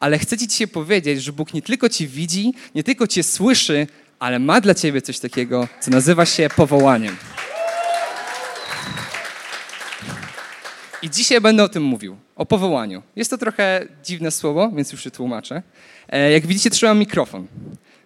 Ale 0.00 0.18
chcę 0.18 0.38
Ci 0.38 0.48
dzisiaj 0.48 0.68
powiedzieć, 0.68 1.22
że 1.22 1.32
Bóg 1.32 1.54
nie 1.54 1.62
tylko 1.62 1.88
Cię 1.88 2.06
widzi, 2.06 2.54
nie 2.74 2.84
tylko 2.84 3.06
Cię 3.06 3.22
słyszy, 3.22 3.86
ale 4.18 4.38
ma 4.38 4.60
dla 4.60 4.74
Ciebie 4.74 5.02
coś 5.02 5.18
takiego, 5.18 5.68
co 5.80 5.90
nazywa 5.90 6.26
się 6.26 6.48
powołaniem. 6.56 7.16
I 11.02 11.10
dzisiaj 11.10 11.40
będę 11.40 11.64
o 11.64 11.68
tym 11.68 11.82
mówił, 11.82 12.16
o 12.36 12.46
powołaniu. 12.46 13.02
Jest 13.16 13.30
to 13.30 13.38
trochę 13.38 13.86
dziwne 14.04 14.30
słowo, 14.30 14.70
więc 14.74 14.92
już 14.92 15.04
je 15.04 15.10
tłumaczę. 15.10 15.62
E, 16.08 16.32
jak 16.32 16.46
widzicie, 16.46 16.70
trzymam 16.70 16.98
mikrofon. 16.98 17.46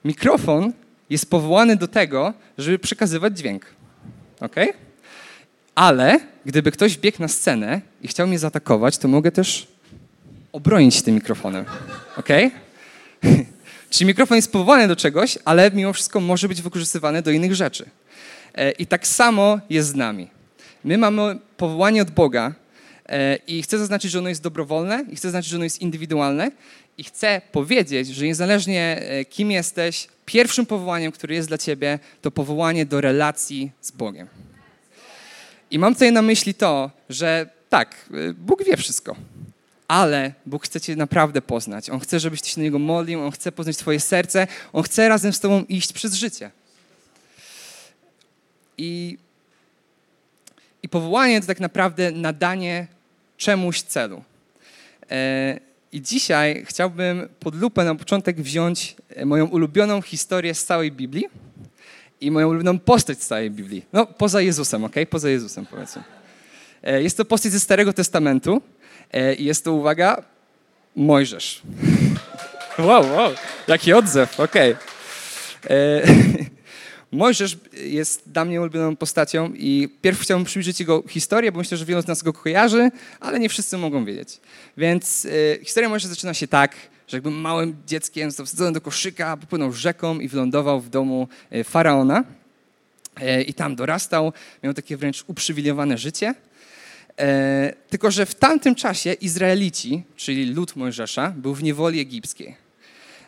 Mikrofon 0.05 0.73
jest 1.11 1.31
powołany 1.31 1.77
do 1.77 1.89
tego, 1.89 2.35
żeby 2.59 2.79
przekazywać 2.79 3.39
dźwięk. 3.39 3.67
Ok? 4.41 4.57
Ale 5.75 6.21
gdyby 6.47 6.71
ktoś 6.71 6.99
biegł 6.99 7.23
na 7.23 7.29
scenę 7.29 7.81
i 8.03 8.09
chciał 8.09 8.27
mnie 8.27 8.39
zaatakować, 8.39 8.99
to 8.99 9.09
mogę 9.09 9.33
też 9.33 9.74
obronić 10.55 11.03
tym 11.03 11.15
mikrofonem. 11.15 11.65
Ok? 12.17 12.29
Czyli 13.91 14.07
mikrofon 14.07 14.37
jest 14.37 14.53
powołany 14.53 14.89
do 14.89 14.97
czegoś, 14.97 15.39
ale 15.45 15.71
mimo 15.71 15.93
wszystko 15.93 16.21
może 16.21 16.49
być 16.49 16.63
wykorzystywany 16.63 17.23
do 17.23 17.31
innych 17.31 17.55
rzeczy. 17.55 17.85
E, 18.55 18.71
I 18.71 18.87
tak 18.87 19.07
samo 19.07 19.61
jest 19.71 19.89
z 19.89 19.95
nami. 19.95 20.31
My 20.85 20.99
mamy 20.99 21.39
powołanie 21.57 22.03
od 22.03 22.11
Boga 22.11 22.53
e, 23.07 23.37
i 23.37 23.63
chcę 23.63 23.79
zaznaczyć, 23.79 24.11
że 24.11 24.19
ono 24.19 24.29
jest 24.29 24.43
dobrowolne 24.43 25.05
i 25.11 25.17
chcę 25.17 25.29
zaznaczyć, 25.29 25.51
że 25.51 25.57
ono 25.57 25.65
jest 25.65 25.83
indywidualne 25.83 26.51
i 26.99 27.05
chcę 27.05 27.41
powiedzieć, 27.53 28.09
że 28.09 28.25
niezależnie 28.25 29.03
e, 29.03 29.25
kim 29.25 29.51
jesteś, 29.51 30.09
pierwszym 30.27 30.67
powołaniem, 30.67 31.13
które 31.13 31.35
jest 31.35 31.49
dla 31.49 31.59
ciebie, 31.59 31.99
to 32.23 32.31
powołanie 32.31 32.87
do 32.87 33.01
relacji 33.01 33.71
z 33.81 33.91
Bogiem. 33.91 34.29
I 35.71 35.79
mam 35.79 35.95
tutaj 35.95 36.13
na 36.13 36.23
myśli 36.23 36.55
to, 36.55 36.91
że 37.09 37.51
tak, 37.69 38.09
Bóg 38.35 38.65
wie 38.65 38.77
wszystko 38.77 39.17
ale 39.89 40.33
Bóg 40.47 40.65
chce 40.65 40.81
Cię 40.81 40.97
naprawdę 40.97 41.43
poznać. 41.43 41.91
On 41.91 42.01
chce, 42.01 42.21
żebyś 42.21 42.43
Ty 42.43 42.49
się 42.49 42.61
na 42.61 42.65
Niego 42.65 42.79
modlił, 42.79 43.21
On 43.21 43.31
chce 43.31 43.53
poznać 43.53 43.77
Twoje 43.77 44.01
serce, 44.01 44.47
On 44.73 44.83
chce 44.83 45.09
razem 45.09 45.33
z 45.33 45.41
Tobą 45.41 45.65
iść 45.69 45.93
przez 45.93 46.15
życie. 46.15 46.51
I, 48.79 49.19
i 50.83 50.89
powołanie 50.89 51.41
to 51.41 51.47
tak 51.47 51.61
naprawdę 51.61 52.11
nadanie 52.11 52.87
czemuś 53.37 53.83
celu. 53.83 54.23
E, 55.11 55.61
I 55.93 56.03
dzisiaj 56.03 56.65
chciałbym 56.67 57.29
pod 57.41 57.55
lupę 57.55 57.85
na 57.85 57.95
początek 57.95 58.41
wziąć 58.41 58.97
moją 59.25 59.47
ulubioną 59.47 60.03
historię 60.03 60.55
z 60.55 60.65
całej 60.65 60.93
Biblii 60.93 61.27
i 62.21 62.31
moją 62.31 62.49
ulubioną 62.49 62.79
postać 62.79 63.23
z 63.23 63.27
całej 63.27 63.51
Biblii. 63.51 63.85
No, 63.93 64.07
poza 64.07 64.41
Jezusem, 64.41 64.85
ok? 64.85 64.95
Poza 65.11 65.31
Jezusem, 65.31 65.67
powiedzmy. 65.67 66.03
E, 66.83 67.03
jest 67.03 67.17
to 67.17 67.25
postać 67.25 67.53
ze 67.53 67.61
Starego 67.61 67.93
Testamentu, 67.93 68.63
E, 68.63 68.74
jest 69.39 69.65
to, 69.65 69.73
uwaga, 69.73 70.23
Mojżesz. 70.97 71.63
Wow, 72.79 73.13
wow, 73.17 73.33
jaki 73.69 73.93
odzew, 73.93 74.41
okej. 74.41 74.73
Okay. 74.73 75.77
E, 75.77 76.03
Mojżesz 77.13 77.59
jest 77.73 78.23
dla 78.27 78.45
mnie 78.45 78.61
ulubioną 78.61 78.97
postacią 78.97 79.53
i 79.55 79.89
pierw 80.03 80.21
chciałbym 80.21 80.45
przybliżyć 80.45 80.81
jego 80.81 81.03
historię, 81.09 81.53
bo 81.53 81.59
myślę, 81.59 81.77
że 81.77 81.85
wielu 81.85 82.03
z 82.03 82.07
nas 82.07 82.23
go 82.23 82.33
kojarzy, 82.33 82.91
ale 83.21 83.41
nie 83.41 83.49
wszyscy 83.49 83.79
mogą 83.79 84.05
wiedzieć. 84.05 84.41
Więc 84.77 85.27
e, 85.27 85.65
historia 85.65 85.89
Mojżesza 85.89 86.15
zaczyna 86.15 86.35
się 86.35 86.49
tak, 86.49 86.77
że 87.09 87.17
jakby 87.17 87.31
małym 87.31 87.77
dzieckiem 87.87 88.31
został 88.31 88.47
wsadzony 88.47 88.73
do 88.73 88.81
koszyka, 88.81 89.37
popłynął 89.37 89.73
rzeką 89.73 90.21
i 90.21 90.29
wylądował 90.29 90.81
w 90.81 90.89
domu 90.89 91.29
faraona. 91.65 92.25
I 93.47 93.55
tam 93.55 93.77
dorastał, 93.77 94.33
miał 94.63 94.75
takie 94.75 94.97
wręcz 94.97 95.25
uprzywilejowane 95.27 95.99
życie. 95.99 96.35
E, 97.19 97.73
tylko, 97.89 98.11
że 98.11 98.27
w 98.27 98.35
tamtym 98.35 98.75
czasie 98.75 99.13
Izraelici, 99.13 100.03
czyli 100.17 100.47
lud 100.47 100.77
Mojżesza, 100.77 101.31
był 101.37 101.55
w 101.55 101.63
niewoli 101.63 102.01
egipskiej. 102.01 102.57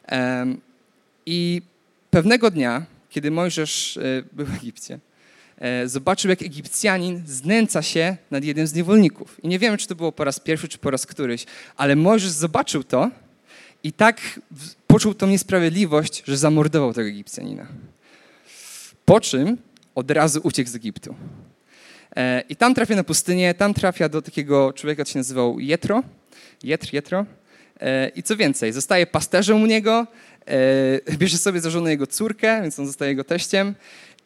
E, 0.08 0.46
I 1.26 1.62
pewnego 2.10 2.50
dnia, 2.50 2.86
kiedy 3.10 3.30
Mojżesz 3.30 3.96
e, 3.96 4.22
był 4.32 4.46
w 4.46 4.54
Egipcie, 4.54 4.98
zobaczył, 5.84 6.30
jak 6.30 6.42
Egipcjanin 6.42 7.22
znęca 7.26 7.82
się 7.82 8.16
nad 8.30 8.44
jednym 8.44 8.66
z 8.66 8.74
niewolników. 8.74 9.44
I 9.44 9.48
nie 9.48 9.58
wiemy, 9.58 9.78
czy 9.78 9.86
to 9.86 9.94
było 9.94 10.12
po 10.12 10.24
raz 10.24 10.40
pierwszy, 10.40 10.68
czy 10.68 10.78
po 10.78 10.90
raz 10.90 11.06
któryś, 11.06 11.46
ale 11.76 11.96
Mojżesz 11.96 12.30
zobaczył 12.30 12.84
to 12.84 13.10
i 13.82 13.92
tak 13.92 14.40
poczuł 14.86 15.14
tą 15.14 15.26
niesprawiedliwość, 15.26 16.22
że 16.26 16.36
zamordował 16.36 16.92
tego 16.94 17.08
Egipcjanina. 17.08 17.66
Po 19.04 19.20
czym 19.20 19.56
od 19.94 20.10
razu 20.10 20.40
uciekł 20.42 20.70
z 20.70 20.74
Egiptu. 20.74 21.14
E, 22.16 22.42
I 22.48 22.56
tam 22.56 22.74
trafia 22.74 22.96
na 22.96 23.04
pustynię, 23.04 23.54
tam 23.54 23.74
trafia 23.74 24.08
do 24.08 24.22
takiego 24.22 24.72
człowieka, 24.72 25.04
który 25.04 25.12
się 25.12 25.18
nazywał 25.18 25.60
Jetro. 25.60 26.02
Jetr, 26.62 26.94
Jetro. 26.94 27.26
E, 27.80 28.08
I 28.08 28.22
co 28.22 28.36
więcej, 28.36 28.72
zostaje 28.72 29.06
pasterzem 29.06 29.62
u 29.62 29.66
niego, 29.66 30.06
e, 31.08 31.16
bierze 31.20 31.38
sobie 31.38 31.60
za 31.60 31.70
żonę 31.70 31.90
jego 31.90 32.06
córkę, 32.06 32.62
więc 32.62 32.78
on 32.78 32.86
zostaje 32.86 33.10
jego 33.10 33.24
teściem. 33.24 33.74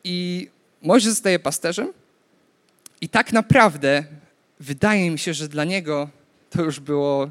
I 0.04 0.48
Mojżesz 0.82 1.10
zostaje 1.10 1.38
pasterzem. 1.38 1.92
I 3.00 3.08
tak 3.08 3.32
naprawdę 3.32 4.04
wydaje 4.60 5.10
mi 5.10 5.18
się, 5.18 5.34
że 5.34 5.48
dla 5.48 5.64
niego 5.64 6.08
to 6.50 6.62
już 6.62 6.80
było 6.80 7.30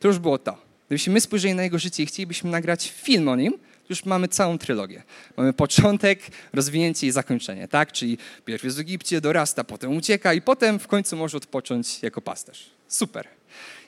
to. 0.00 0.08
Już 0.08 0.18
było 0.18 0.38
to. 0.38 0.56
Gdybyśmy 0.86 1.12
my 1.12 1.20
spojrzeli 1.20 1.54
na 1.54 1.62
jego 1.62 1.78
życie 1.78 2.02
i 2.02 2.06
chcielibyśmy 2.06 2.50
nagrać 2.50 2.90
film 2.90 3.28
o 3.28 3.36
nim, 3.36 3.58
już 3.90 4.04
mamy 4.04 4.28
całą 4.28 4.58
trylogię. 4.58 5.02
Mamy 5.36 5.52
początek, 5.52 6.20
rozwinięcie 6.52 7.06
i 7.06 7.10
zakończenie, 7.10 7.68
tak? 7.68 7.92
Czyli 7.92 8.18
pierw 8.44 8.64
jest 8.64 8.76
w 8.76 8.80
Egipcie, 8.80 9.20
dorasta, 9.20 9.64
potem 9.64 9.96
ucieka 9.96 10.34
i 10.34 10.40
potem 10.42 10.78
w 10.78 10.86
końcu 10.86 11.16
może 11.16 11.36
odpocząć 11.36 12.02
jako 12.02 12.20
pasterz. 12.20 12.70
Super. 12.88 13.28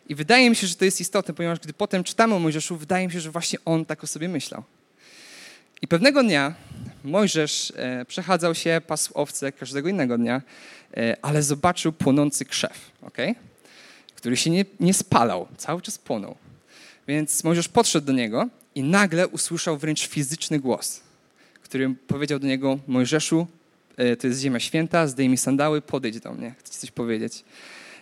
I 0.09 0.15
wydaje 0.15 0.51
mi 0.51 0.57
się, 0.57 0.67
że 0.67 0.75
to 0.75 0.85
jest 0.85 1.01
istotne, 1.01 1.35
ponieważ 1.35 1.61
gdy 1.61 1.73
potem 1.73 2.05
czytamy 2.05 2.35
o 2.35 2.39
Mojżeszu, 2.39 2.77
wydaje 2.77 3.07
mi 3.07 3.13
się, 3.13 3.21
że 3.21 3.31
właśnie 3.31 3.59
on 3.65 3.85
tak 3.85 4.05
o 4.05 4.07
sobie 4.07 4.29
myślał. 4.29 4.63
I 5.83 5.89
pewnego 5.89 6.23
dnia 6.23 6.55
Mojżesz 7.05 7.73
e, 7.77 8.05
przechadzał 8.05 8.55
się, 8.55 8.81
pasł 8.87 9.11
owce 9.15 9.53
każdego 9.53 9.89
innego 9.89 10.19
dnia, 10.19 10.43
e, 10.97 11.17
ale 11.23 11.43
zobaczył 11.43 11.93
płonący 11.93 12.45
krzew, 12.45 12.91
okay? 13.03 13.35
który 14.15 14.37
się 14.37 14.51
nie, 14.51 14.65
nie 14.81 14.95
spalał, 14.95 15.49
cały 15.57 15.83
czas 15.83 15.99
płonął. 15.99 16.37
Więc 17.09 17.45
Mojżesz 17.45 17.69
podszedł 17.69 18.07
do 18.07 18.13
niego 18.13 18.49
i 18.75 18.83
nagle 18.83 19.29
usłyszał 19.29 19.79
wręcz 19.79 20.09
fizyczny 20.09 20.59
głos, 20.59 21.01
który 21.63 21.95
powiedział 22.07 22.39
do 22.39 22.47
niego: 22.47 22.79
Mojżeszu, 22.87 23.47
e, 23.97 24.17
to 24.17 24.27
jest 24.27 24.41
ziemia 24.41 24.61
święta, 24.61 25.07
zdejmij 25.07 25.39
sandały, 25.39 25.83
podejdź 25.83 26.21
do 26.21 26.33
mnie, 26.33 26.55
chcę 26.59 26.73
ci 26.73 26.79
coś 26.79 26.91
powiedzieć. 26.91 27.45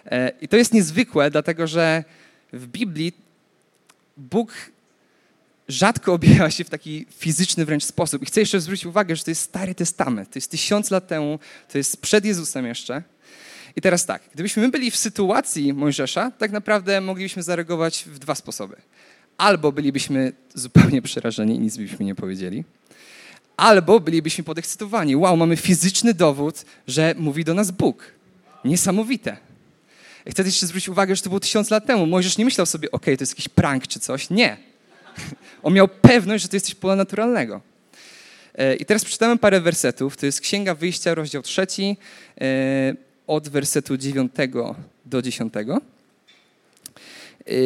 E, 0.07 0.33
I 0.41 0.49
to 0.49 0.57
jest 0.57 0.75
niezwykłe, 0.75 1.31
dlatego 1.31 1.67
że 1.67 2.05
w 2.53 2.67
Biblii 2.67 3.12
Bóg 4.17 4.53
rzadko 5.69 6.12
objawia 6.19 6.50
się 6.50 6.65
w 6.65 6.71
taki 6.71 7.07
fizyczny 7.19 7.65
wręcz 7.65 7.85
sposób. 7.85 8.23
I 8.23 8.27
chcę 8.27 8.41
jeszcze 8.41 8.61
zwrócić 8.61 8.87
uwagę, 8.87 9.17
że 9.17 9.25
to 9.25 9.31
jest 9.31 9.43
Stary 9.43 9.75
Testament, 9.75 10.31
to 10.31 10.39
jest 10.39 10.50
tysiąc 10.50 10.91
lat 10.91 11.09
temu, 11.09 11.39
to 11.73 11.79
jest 11.79 12.00
przed 12.00 12.25
Jezusem 12.25 12.67
jeszcze. 12.67 13.03
I 13.77 13.81
teraz 13.81 14.07
tak, 14.07 14.23
gdybyśmy 14.35 14.62
my 14.62 14.69
byli 14.69 14.91
w 14.91 14.97
sytuacji 14.97 15.73
Mojżesza, 15.73 16.31
tak 16.31 16.50
naprawdę 16.50 17.00
moglibyśmy 17.00 17.43
zareagować 17.43 18.05
w 18.07 18.19
dwa 18.19 18.35
sposoby 18.35 18.77
albo 19.40 19.73
bylibyśmy 19.73 20.32
zupełnie 20.54 21.02
przerażeni 21.02 21.54
i 21.54 21.59
nic 21.59 21.76
byśmy 21.76 22.04
nie 22.04 22.14
powiedzieli, 22.14 22.64
albo 23.56 24.00
bylibyśmy 24.00 24.44
podekscytowani. 24.44 25.16
Wow, 25.16 25.37
mamy 25.37 25.56
fizyczny 25.56 26.14
dowód, 26.14 26.64
że 26.87 27.14
mówi 27.18 27.44
do 27.44 27.54
nas 27.54 27.70
Bóg. 27.70 28.04
Niesamowite. 28.64 29.37
Chcę 30.30 30.42
jeszcze 30.42 30.66
zwrócić 30.66 30.88
uwagę, 30.88 31.16
że 31.16 31.23
to 31.23 31.28
było 31.28 31.40
tysiąc 31.40 31.70
lat 31.70 31.87
temu. 31.87 32.06
Możesz 32.06 32.38
nie 32.38 32.44
myślał 32.44 32.66
sobie, 32.66 32.90
okej, 32.90 32.97
okay, 32.97 33.16
to 33.16 33.23
jest 33.23 33.32
jakiś 33.32 33.49
prank 33.49 33.87
czy 33.87 34.00
coś. 34.00 34.30
Nie. 34.30 34.56
On 35.62 35.75
miał 35.75 35.88
pewność, 35.88 36.42
że 36.42 36.49
to 36.49 36.56
jest 36.56 36.66
coś 36.66 36.75
ponadnaturalnego. 36.75 37.61
E, 38.54 38.76
I 38.76 38.85
teraz 38.85 39.04
przeczytamy 39.04 39.38
parę 39.38 39.61
wersetów. 39.61 40.16
To 40.16 40.26
jest 40.26 40.40
Księga 40.40 40.75
Wyjścia, 40.75 41.14
rozdział 41.14 41.42
trzeci, 41.42 41.97
e, 42.40 42.94
od 43.26 43.49
wersetu 43.49 43.97
9 43.97 44.32
do 45.04 45.23
10. 45.23 45.54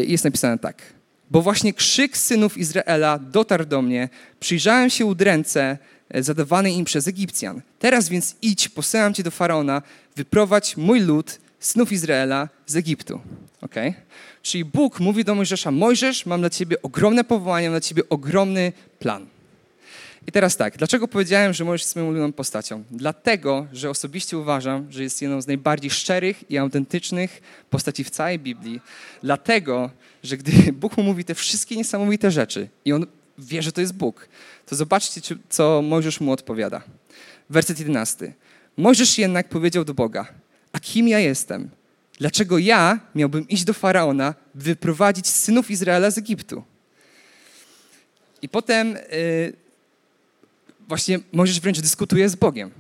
Jest 0.07 0.25
napisane 0.25 0.59
tak. 0.59 0.94
Bo 1.35 1.43
właśnie 1.43 1.73
krzyk 1.73 2.17
synów 2.17 2.59
Izraela 2.59 3.19
dotarł 3.19 3.64
do 3.64 3.83
mnie. 3.83 4.09
Przyjrzałem 4.41 4.91
się 4.91 5.07
udręce 5.07 5.79
zadawanej 6.14 6.75
im 6.75 6.85
przez 6.85 7.09
Egipcjan. 7.09 7.61
Teraz 7.79 8.09
więc 8.09 8.37
idź, 8.43 8.69
posyłam 8.69 9.14
cię 9.14 9.23
do 9.23 9.31
Faraona, 9.31 9.83
wyprowadź 10.17 10.76
mój 10.76 11.00
lud, 11.00 11.38
synów 11.61 11.93
Izraela, 11.93 12.49
z 12.67 12.76
Egiptu. 12.76 13.21
Okay? 13.61 13.95
Czyli 14.43 14.64
Bóg 14.64 15.00
mówi 15.00 15.25
do 15.25 15.35
Mojżesza, 15.35 15.71
Mojżesz, 15.71 16.26
mam 16.26 16.41
dla 16.41 16.50
ciebie 16.50 16.83
ogromne 16.83 17.25
powołanie, 17.25 17.67
mam 17.67 17.73
dla 17.73 17.81
ciebie 17.81 18.03
ogromny 18.09 18.73
plan. 18.99 19.26
I 20.26 20.33
teraz 20.33 20.57
tak, 20.57 20.76
dlaczego 20.76 21.09
powiedziałem, 21.09 21.52
że 21.52 21.64
Mojżesz 21.64 21.83
jest 21.83 21.97
moją 21.97 22.09
ulubioną 22.09 22.33
postacią? 22.33 22.85
Dlatego, 22.90 23.66
że 23.73 23.90
osobiście 23.90 24.38
uważam, 24.38 24.93
że 24.93 25.02
jest 25.02 25.23
jedną 25.23 25.40
z 25.40 25.47
najbardziej 25.47 25.90
szczerych 25.90 26.50
i 26.50 26.59
autentycznych 26.59 27.43
postaci 27.71 28.04
w 28.04 28.11
całej 28.11 28.38
Biblii. 28.38 28.81
Dlatego, 29.23 29.90
że 30.23 30.37
gdy 30.37 30.52
Bóg 30.83 30.97
mu 30.97 31.02
mówi 31.02 31.25
te 31.25 31.35
wszystkie 31.35 31.76
niesamowite 31.76 32.31
rzeczy 32.31 32.69
i 32.85 32.93
on 32.93 33.07
wie, 33.38 33.62
że 33.62 33.73
to 33.73 33.81
jest 33.81 33.95
Bóg, 33.95 34.28
to 34.66 34.76
zobaczcie, 34.76 35.21
co 35.49 35.83
Mojżesz 35.83 36.21
mu 36.21 36.33
odpowiada. 36.33 36.83
Werset 37.50 37.78
11. 37.78 38.33
Mojżesz 38.76 39.19
jednak 39.19 39.49
powiedział 39.49 39.85
do 39.85 39.95
Boga, 39.95 40.26
a 40.73 40.81
kim 40.81 41.09
ja 41.09 41.19
jestem? 41.19 41.71
Dlaczego 42.19 42.59
ja 42.59 43.00
miałbym 43.14 43.49
iść 43.49 43.64
do 43.64 43.73
Faraona, 43.73 44.35
wyprowadzić 44.54 45.28
synów 45.28 45.71
Izraela 45.71 46.11
z 46.11 46.19
Egiptu? 46.19 46.64
I 48.43 48.49
potem 48.49 48.93
yy, 48.93 49.63
właśnie 50.88 51.19
Mojżesz 51.33 51.61
wręcz 51.61 51.81
dyskutuje 51.81 52.29
z 52.29 52.35
Bogiem. 52.37 52.71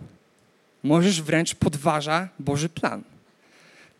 Mojżesz 0.82 1.22
wręcz 1.22 1.54
podważa 1.54 2.28
Boży 2.38 2.68
plan. 2.68 3.02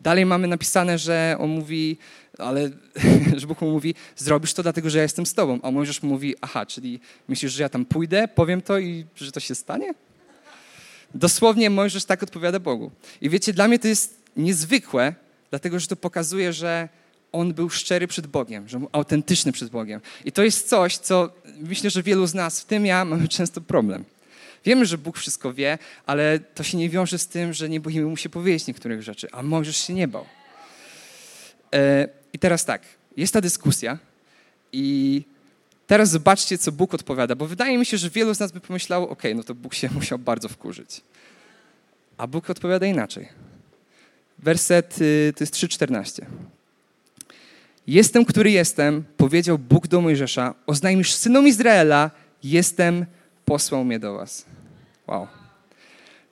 Dalej 0.01 0.25
mamy 0.25 0.47
napisane, 0.47 0.97
że 0.97 1.35
on 1.39 1.49
mówi, 1.49 1.97
ale 2.37 2.69
że 3.37 3.47
Bóg 3.47 3.61
mu 3.61 3.71
mówi, 3.71 3.95
zrobisz 4.15 4.53
to 4.53 4.63
dlatego, 4.63 4.89
że 4.89 4.97
ja 4.97 5.03
jestem 5.03 5.25
z 5.25 5.33
tobą. 5.33 5.59
A 5.63 5.71
Mojżesz 5.71 6.03
mówi, 6.03 6.35
aha, 6.41 6.65
czyli 6.65 6.99
myślisz, 7.27 7.51
że 7.51 7.63
ja 7.63 7.69
tam 7.69 7.85
pójdę, 7.85 8.27
powiem 8.27 8.61
to 8.61 8.79
i 8.79 9.05
że 9.15 9.31
to 9.31 9.39
się 9.39 9.55
stanie? 9.55 9.93
Dosłownie 11.13 11.69
Mojżesz 11.69 12.05
tak 12.05 12.23
odpowiada 12.23 12.59
Bogu. 12.59 12.91
I 13.21 13.29
wiecie, 13.29 13.53
dla 13.53 13.67
mnie 13.67 13.79
to 13.79 13.87
jest 13.87 14.21
niezwykłe, 14.37 15.15
dlatego 15.49 15.79
że 15.79 15.87
to 15.87 15.95
pokazuje, 15.95 16.53
że 16.53 16.89
on 17.35 17.53
był 17.53 17.69
szczery 17.69 18.07
przed 18.07 18.27
Bogiem, 18.27 18.67
że 18.67 18.79
był 18.79 18.89
autentyczny 18.91 19.51
przed 19.51 19.69
Bogiem. 19.69 20.01
I 20.25 20.31
to 20.31 20.43
jest 20.43 20.69
coś, 20.69 20.97
co 20.97 21.29
myślę, 21.59 21.89
że 21.89 22.03
wielu 22.03 22.27
z 22.27 22.33
nas, 22.33 22.61
w 22.61 22.65
tym 22.65 22.85
ja, 22.85 23.05
mamy 23.05 23.27
często 23.27 23.61
problem. 23.61 24.03
Wiemy, 24.65 24.85
że 24.85 24.97
Bóg 24.97 25.17
wszystko 25.17 25.53
wie, 25.53 25.77
ale 26.05 26.39
to 26.39 26.63
się 26.63 26.77
nie 26.77 26.89
wiąże 26.89 27.19
z 27.19 27.27
tym, 27.27 27.53
że 27.53 27.69
nie 27.69 27.79
boimy 27.79 28.05
mu 28.05 28.17
się 28.17 28.29
powiedzieć 28.29 28.67
niektórych 28.67 29.03
rzeczy, 29.03 29.27
a 29.31 29.43
Mojżesz 29.43 29.77
się 29.77 29.93
nie 29.93 30.07
bał. 30.07 30.25
E, 31.73 32.07
I 32.33 32.39
teraz 32.39 32.65
tak, 32.65 32.81
jest 33.17 33.33
ta 33.33 33.41
dyskusja 33.41 33.97
i 34.71 35.23
teraz 35.87 36.09
zobaczcie, 36.09 36.57
co 36.57 36.71
Bóg 36.71 36.93
odpowiada, 36.93 37.35
bo 37.35 37.47
wydaje 37.47 37.77
mi 37.77 37.85
się, 37.85 37.97
że 37.97 38.09
wielu 38.09 38.33
z 38.33 38.39
nas 38.39 38.51
by 38.51 38.59
pomyślało, 38.59 39.09
ok, 39.09 39.23
no 39.35 39.43
to 39.43 39.55
Bóg 39.55 39.73
się 39.73 39.89
musiał 39.99 40.19
bardzo 40.19 40.49
wkurzyć. 40.49 41.01
A 42.17 42.27
Bóg 42.27 42.49
odpowiada 42.49 42.85
inaczej. 42.85 43.27
Werset 44.39 45.01
y, 45.01 45.33
to 45.37 45.43
jest 45.43 45.53
3,14. 45.53 46.25
Jestem, 47.87 48.25
który 48.25 48.51
jestem, 48.51 49.03
powiedział 49.17 49.57
Bóg 49.57 49.87
do 49.87 50.01
Mojżesza, 50.01 50.53
oznajmisz 50.65 51.13
synom 51.13 51.47
Izraela, 51.47 52.11
jestem, 52.43 53.05
posłał 53.45 53.85
mnie 53.85 53.99
do 53.99 54.13
was. 54.13 54.45
Wow. 55.07 55.27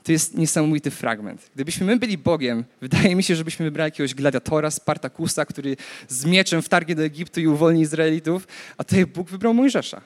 To 0.03 0.12
jest 0.12 0.38
niesamowity 0.38 0.91
fragment. 0.91 1.50
Gdybyśmy 1.55 1.86
my 1.86 1.98
byli 1.98 2.17
Bogiem, 2.17 2.63
wydaje 2.81 3.15
mi 3.15 3.24
się, 3.24 3.36
żebyśmy 3.36 3.65
wybrali 3.65 3.88
jakiegoś 3.88 4.15
gladiatora, 4.15 4.72
Spartakusa, 4.72 5.45
który 5.45 5.77
z 6.07 6.25
mieczem 6.25 6.62
wtargnie 6.62 6.95
do 6.95 7.03
Egiptu 7.03 7.39
i 7.39 7.48
uwolni 7.48 7.81
Izraelitów, 7.81 8.48
a 8.77 8.83
tutaj 8.83 9.05
Bóg 9.05 9.29
wybrał 9.29 9.53
Mojżesza. 9.53 10.01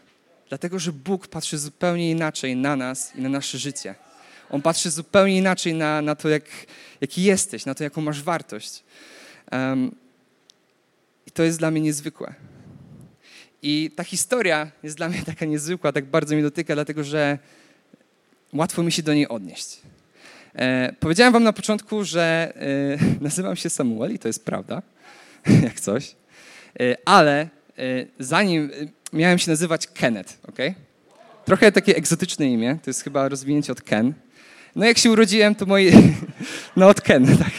Dlatego, 0.50 0.80
że 0.80 0.94
Bóg 0.94 1.28
patrzy 1.28 1.58
zupełnie 1.58 2.12
inaczej 2.12 2.56
na 2.56 2.76
nas 2.76 3.16
i 3.16 3.22
na 3.22 3.30
nasze 3.30 3.58
życie. 3.58 3.96
On 4.50 4.62
patrzy 4.62 4.92
zupełnie 4.92 5.38
inaczej 5.38 5.74
na, 5.74 6.02
na 6.02 6.16
to, 6.16 6.30
jak, 6.30 6.44
jaki 7.02 7.24
jesteś, 7.24 7.66
na 7.66 7.76
to, 7.76 7.84
jaką 7.84 8.02
masz 8.02 8.24
wartość. 8.24 8.84
Um, 9.52 9.92
I 11.28 11.32
to 11.32 11.44
jest 11.44 11.60
dla 11.60 11.72
mnie 11.72 11.82
niezwykłe. 11.82 12.34
I 13.62 13.92
ta 13.96 14.04
historia 14.04 14.72
jest 14.84 14.98
dla 14.98 15.10
mnie 15.10 15.24
taka 15.34 15.46
niezwykła, 15.46 15.92
tak 15.92 16.06
bardzo 16.06 16.36
mi 16.36 16.42
dotyka, 16.42 16.74
dlatego 16.76 17.04
że 17.04 17.40
łatwo 18.54 18.84
mi 18.84 18.92
się 18.92 19.04
do 19.04 19.14
niej 19.14 19.28
odnieść. 19.28 19.82
E, 20.56 20.94
powiedziałem 21.00 21.34
wam 21.34 21.44
na 21.44 21.54
początku, 21.54 22.04
że 22.04 22.54
e, 22.56 23.22
nazywam 23.28 23.56
się 23.56 23.70
Samuel 23.70 24.14
i 24.14 24.20
to 24.20 24.28
jest 24.28 24.46
prawda, 24.46 24.82
jak 25.64 25.80
coś, 25.80 26.16
e, 26.80 26.96
ale 27.06 27.42
e, 27.42 27.48
zanim 28.20 28.72
e, 28.82 29.18
miałem 29.18 29.40
się 29.40 29.52
nazywać 29.52 29.88
Kenneth, 29.88 30.38
ok? 30.50 30.58
Trochę 31.46 31.72
takie 31.72 31.96
egzotyczne 31.96 32.46
imię, 32.46 32.78
to 32.84 32.90
jest 32.90 33.04
chyba 33.04 33.30
rozwinięcie 33.30 33.72
od 33.72 33.82
Ken. 33.82 34.14
No 34.76 34.86
jak 34.86 34.98
się 34.98 35.12
urodziłem, 35.12 35.56
to 35.56 35.66
moi... 35.66 35.92
No 36.76 36.88
od 36.88 37.02
Ken, 37.02 37.38
tak. 37.38 37.52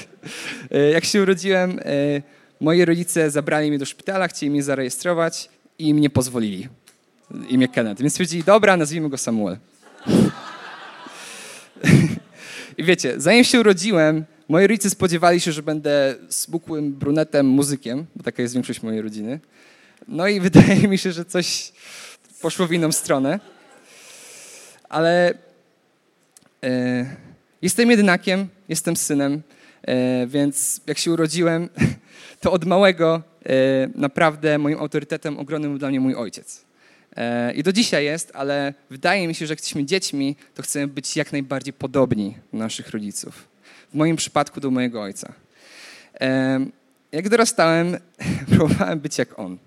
E, 0.71 0.91
jak 0.91 1.05
się 1.05 1.23
urodziłem, 1.23 1.81
moi 2.61 2.85
rodzice 2.85 3.31
zabrali 3.31 3.69
mnie 3.69 3.79
do 3.79 3.87
szpitala, 3.87 4.29
chcieli 4.29 4.51
mnie 4.51 4.63
zarejestrować 4.63 5.49
i 5.79 5.89
im 5.89 6.01
nie 6.01 6.11
pozwolili. 6.11 6.69
Imię 7.49 7.69
Kenneth. 7.69 8.01
Więc 8.01 8.13
stwierdzili, 8.13 8.45
dobra, 8.45 8.77
nazwijmy 8.77 9.09
go 9.09 9.19
Samuel. 9.19 9.57
I 12.79 12.85
wiecie, 12.85 13.21
zanim 13.21 13.45
się 13.45 13.61
urodziłem, 13.61 14.25
moi 14.49 14.67
rodzice 14.67 14.91
spodziewali 14.91 15.41
się, 15.41 15.53
że 15.53 15.63
będę 15.63 16.15
smukłym 16.29 16.93
brunetem 16.93 17.47
muzykiem, 17.47 18.07
bo 18.17 18.23
taka 18.23 18.43
jest 18.43 18.55
większość 18.55 18.83
mojej 18.83 19.03
rodziny. 19.03 19.41
No 20.09 20.29
i 20.29 20.41
wydaje 20.51 20.89
mi 20.89 20.99
się, 20.99 21.13
że 21.13 21.25
coś 21.25 21.73
poszło 22.41 22.67
w 22.67 22.73
inną 22.73 22.93
stronę. 22.93 23.41
Ale 24.89 25.35
e, 26.65 27.07
jestem 27.63 27.91
jedynakiem, 27.91 28.49
jestem 28.69 28.97
synem, 28.97 29.43
więc 30.27 30.81
jak 30.87 30.99
się 30.99 31.13
urodziłem, 31.13 31.69
to 32.41 32.53
od 32.53 32.65
małego 32.65 33.23
e, 33.47 33.53
naprawdę 33.95 34.59
moim 34.59 34.79
autorytetem 34.79 35.39
ogromnym 35.39 35.71
był 35.71 35.79
dla 35.79 35.89
mnie 35.89 36.01
mój 36.01 36.15
ojciec. 36.15 36.65
E, 37.17 37.53
I 37.53 37.63
do 37.63 37.73
dzisiaj 37.73 38.05
jest, 38.05 38.31
ale 38.35 38.75
wydaje 38.91 39.29
mi 39.29 39.35
się, 39.35 39.47
że 39.47 39.53
jak 39.53 39.59
jesteśmy 39.59 39.85
dziećmi, 39.85 40.37
to 40.55 40.63
chcemy 40.63 40.89
być 40.89 41.17
jak 41.17 41.33
najbardziej 41.33 41.73
podobni 41.73 42.37
do 42.53 42.59
naszych 42.59 42.91
rodziców. 42.91 43.49
W 43.93 43.95
moim 43.95 44.17
przypadku 44.17 44.61
do 44.61 44.71
mojego 44.71 45.03
ojca. 45.03 45.33
E, 46.21 46.61
jak 47.13 47.29
dorastałem, 47.29 47.97
próbowałem 48.51 49.01
być 49.01 49.19
jak 49.19 49.39
on. 49.39 49.59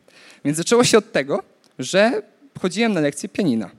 Więc 0.45 0.58
zaczęło 0.58 0.84
się 0.84 0.97
od 0.97 1.12
tego, 1.12 1.43
że 1.80 2.21
chodziłem 2.62 2.93
na 2.93 3.00
lekcję 3.00 3.30
pianina. 3.30 3.69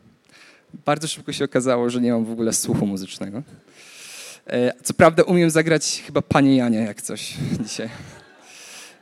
Bardzo 0.85 1.09
szybko 1.09 1.33
się 1.33 1.45
okazało, 1.45 1.91
że 1.91 2.01
nie 2.01 2.13
mam 2.13 2.25
w 2.25 2.31
ogóle 2.31 2.53
słuchu 2.53 2.87
muzycznego. 2.87 3.43
Co 4.83 4.95
prawda 4.95 5.23
umiem 5.23 5.51
zagrać 5.51 6.03
chyba 6.07 6.23
Panie 6.23 6.57
Janie 6.57 6.79
jak 6.79 7.03
coś 7.03 7.35
dzisiaj. 7.61 7.89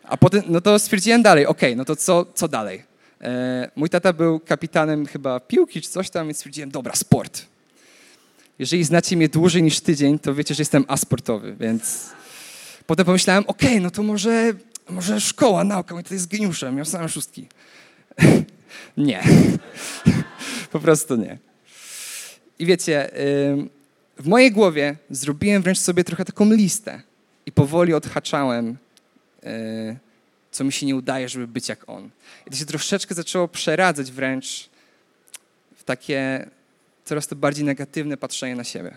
A 0.05 0.17
potem, 0.17 0.43
no 0.47 0.61
to 0.61 0.79
stwierdziłem 0.79 1.23
dalej, 1.23 1.47
okay, 1.47 1.77
no 1.77 1.85
to 1.85 1.97
co, 1.97 2.27
co 2.35 2.49
dalej? 2.49 2.83
E, 3.21 3.71
mój 3.77 3.89
tata 3.89 4.13
był 4.13 4.41
kapitanem 4.41 5.07
chyba 5.07 5.41
piłki 5.41 5.83
czy 5.83 5.91
coś 5.91 6.11
tam, 6.11 6.27
więc 6.27 6.37
stwierdziłem, 6.37 6.71
dobra, 6.71 6.95
sport. 6.95 7.47
Jeżeli 8.59 8.85
znacie 8.85 9.17
mnie 9.17 9.29
dłużej 9.29 9.63
niż 9.63 9.81
tydzień, 9.81 10.19
to 10.19 10.35
wiecie, 10.35 10.55
że 10.55 10.61
jestem 10.61 10.85
asportowy, 10.89 11.57
więc 11.61 12.11
potem 12.87 13.07
pomyślałem, 13.07 13.45
okay, 13.47 13.81
no 13.81 13.91
to 13.91 14.03
może, 14.03 14.53
może 14.89 15.21
szkoła, 15.21 15.65
nauka, 15.65 15.95
mój 15.95 16.03
tata 16.03 16.15
jest 16.15 16.29
geniuszem, 16.29 16.75
miał 16.75 16.85
same 16.85 17.09
szóstki. 17.09 17.47
nie. 18.97 19.23
po 20.73 20.81
prostu 20.81 21.17
nie. 21.17 21.39
I 22.59 22.67
wiecie, 22.67 23.11
w 24.21 24.27
mojej 24.27 24.53
głowie 24.53 24.97
zrobiłem 25.11 25.63
wręcz 25.63 25.79
sobie 25.79 26.05
trochę 26.05 26.25
taką 26.25 26.53
listę 26.53 27.03
i 27.47 27.53
powoli 27.53 27.95
odhaczałem 27.95 28.77
e, 29.43 29.97
co 30.51 30.65
mi 30.65 30.73
się 30.73 30.87
nie 30.87 30.97
udaje, 30.97 31.29
żeby 31.29 31.47
być 31.47 31.69
jak 31.69 31.89
on. 31.89 32.11
I 32.47 32.51
to 32.51 32.57
się 32.57 32.65
troszeczkę 32.65 33.15
zaczęło 33.15 33.49
przeradzać 33.49 34.13
wręcz 34.13 34.71
w 35.77 35.85
takie 35.85 36.51
coraz 37.05 37.27
to 37.27 37.37
bardziej 37.37 37.65
negatywne 37.65 38.17
patrzenie 38.17 38.57
na 38.57 38.65
siebie. 38.65 38.97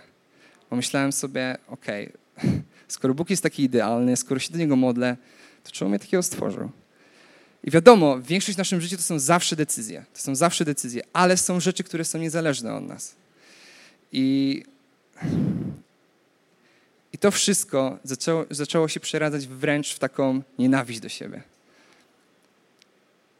Pomyślałem 0.69 1.11
sobie, 1.11 1.57
okej, 1.67 2.11
okay, 2.37 2.61
skoro 2.87 3.13
Bóg 3.13 3.29
jest 3.29 3.43
taki 3.43 3.63
idealny, 3.63 4.17
skoro 4.17 4.39
się 4.39 4.51
do 4.51 4.57
Niego 4.57 4.75
modlę, 4.75 5.17
to 5.63 5.71
czemu 5.71 5.89
mnie 5.89 5.99
takiego 5.99 6.23
stworzył? 6.23 6.69
I 7.63 7.71
wiadomo, 7.71 8.21
większość 8.21 8.55
w 8.55 8.57
naszym 8.57 8.81
życiu 8.81 8.97
to 8.97 9.03
są 9.03 9.19
zawsze 9.19 9.55
decyzje. 9.55 10.05
To 10.13 10.19
są 10.19 10.35
zawsze 10.35 10.65
decyzje, 10.65 11.01
ale 11.13 11.37
są 11.37 11.59
rzeczy, 11.59 11.83
które 11.83 12.05
są 12.05 12.19
niezależne 12.19 12.73
od 12.73 12.83
nas. 12.83 13.15
I 14.11 14.63
i 17.13 17.17
to 17.17 17.31
wszystko 17.31 17.99
zaczęło, 18.03 18.45
zaczęło 18.49 18.87
się 18.87 18.99
przeradzać 18.99 19.47
wręcz 19.47 19.93
w 19.93 19.99
taką 19.99 20.41
nienawiść 20.59 20.99
do 20.99 21.09
siebie. 21.09 21.41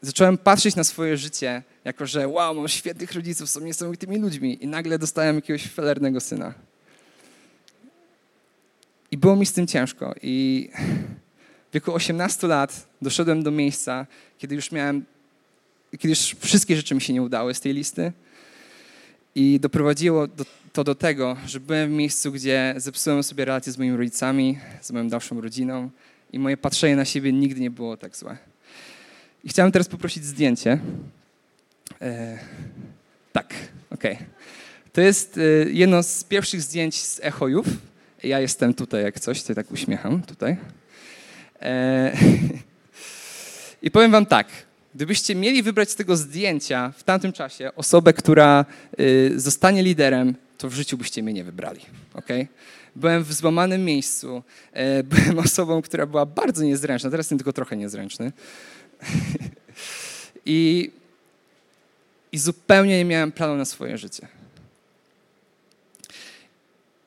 zacząłem 0.02 0.38
patrzeć 0.38 0.76
na 0.76 0.84
swoje 0.84 1.18
życie 1.18 1.64
jako, 1.86 2.08
że 2.08 2.28
wow, 2.28 2.56
mam 2.56 2.68
świetnych 2.68 3.12
rodziców, 3.12 3.50
są 3.50 3.60
niesamowitymi 3.60 4.18
ludźmi 4.18 4.64
i 4.64 4.68
nagle 4.68 5.00
dostałem 5.00 5.36
jakiegoś 5.36 5.68
felernego 5.68 6.20
syna. 6.20 6.54
I 9.12 9.18
było 9.18 9.36
mi 9.36 9.46
z 9.46 9.54
tym 9.54 9.68
ciężko. 9.68 10.16
I 10.22 10.70
w 11.70 11.74
wieku 11.74 11.94
18 11.94 12.48
lat 12.48 12.88
doszedłem 13.02 13.44
do 13.44 13.52
miejsca, 13.52 14.08
kiedy 14.38 14.56
już 14.56 14.72
miałem, 14.72 15.06
kiedy 15.92 16.10
już 16.10 16.20
wszystkie 16.20 16.76
rzeczy 16.76 16.96
mi 16.96 17.02
się 17.02 17.14
nie 17.14 17.22
udały 17.22 17.54
z 17.54 17.60
tej 17.60 17.74
listy. 17.74 18.12
I 19.36 19.60
doprowadziło 19.60 20.28
do, 20.28 20.46
to 20.74 20.84
do 20.84 20.96
tego, 20.96 21.38
że 21.46 21.60
byłem 21.60 21.90
w 21.90 21.94
miejscu, 21.94 22.32
gdzie 22.32 22.74
zepsułem 22.78 23.24
sobie 23.24 23.46
relacje 23.46 23.74
z 23.74 23.78
moimi 23.78 23.98
rodzicami, 23.98 24.58
z 24.82 24.92
moją 24.92 25.08
dalszą 25.08 25.42
rodziną 25.42 25.90
i 26.34 26.40
moje 26.40 26.58
patrzenie 26.58 26.96
na 26.96 27.06
siebie 27.06 27.34
nigdy 27.34 27.62
nie 27.62 27.72
było 27.72 27.98
tak 27.98 28.16
złe. 28.16 28.38
I 29.44 29.50
chciałem 29.50 29.72
teraz 29.72 29.88
poprosić 29.88 30.26
zdjęcie. 30.26 30.80
E, 32.02 32.40
tak, 33.32 33.54
okej. 33.92 34.14
Okay. 34.14 34.26
To 34.94 35.02
jest 35.02 35.38
e, 35.38 35.42
jedno 35.72 36.04
z 36.04 36.24
pierwszych 36.24 36.62
zdjęć 36.62 37.02
z 37.02 37.20
Echojów. 37.24 37.66
Ja 38.24 38.40
jestem 38.40 38.74
tutaj 38.74 39.04
jak 39.04 39.20
coś, 39.20 39.44
to 39.44 39.56
tak 39.56 39.72
uśmiecham 39.72 40.22
tutaj. 40.22 40.58
E, 41.62 42.18
I 43.84 43.92
powiem 43.92 44.12
wam 44.12 44.26
tak, 44.26 44.48
gdybyście 44.96 45.36
mieli 45.36 45.64
wybrać 45.64 45.92
z 45.92 45.96
tego 45.96 46.18
zdjęcia 46.18 46.94
w 46.98 47.04
tamtym 47.04 47.34
czasie 47.34 47.72
osobę, 47.76 48.14
która 48.14 48.66
y, 49.00 49.34
zostanie 49.36 49.84
liderem, 49.84 50.36
to 50.58 50.70
w 50.70 50.74
życiu 50.74 50.98
byście 50.98 51.24
mnie 51.24 51.34
nie 51.34 51.44
wybrali. 51.44 51.80
Okay? 52.14 52.48
Byłem 52.96 53.24
w 53.24 53.34
złamanym 53.34 53.86
miejscu, 53.86 54.44
e, 54.74 55.04
byłem 55.14 55.40
osobą, 55.40 55.82
która 55.82 56.06
była 56.06 56.26
bardzo 56.26 56.64
niezręczna, 56.64 57.10
teraz 57.10 57.26
jestem 57.26 57.38
tylko 57.38 57.54
trochę 57.54 57.78
niezręczny. 57.78 58.32
I, 60.46 60.92
I 62.32 62.38
zupełnie 62.38 62.98
nie 62.98 63.06
miałem 63.06 63.32
planu 63.32 63.56
na 63.56 63.66
swoje 63.66 63.98
życie. 63.98 64.28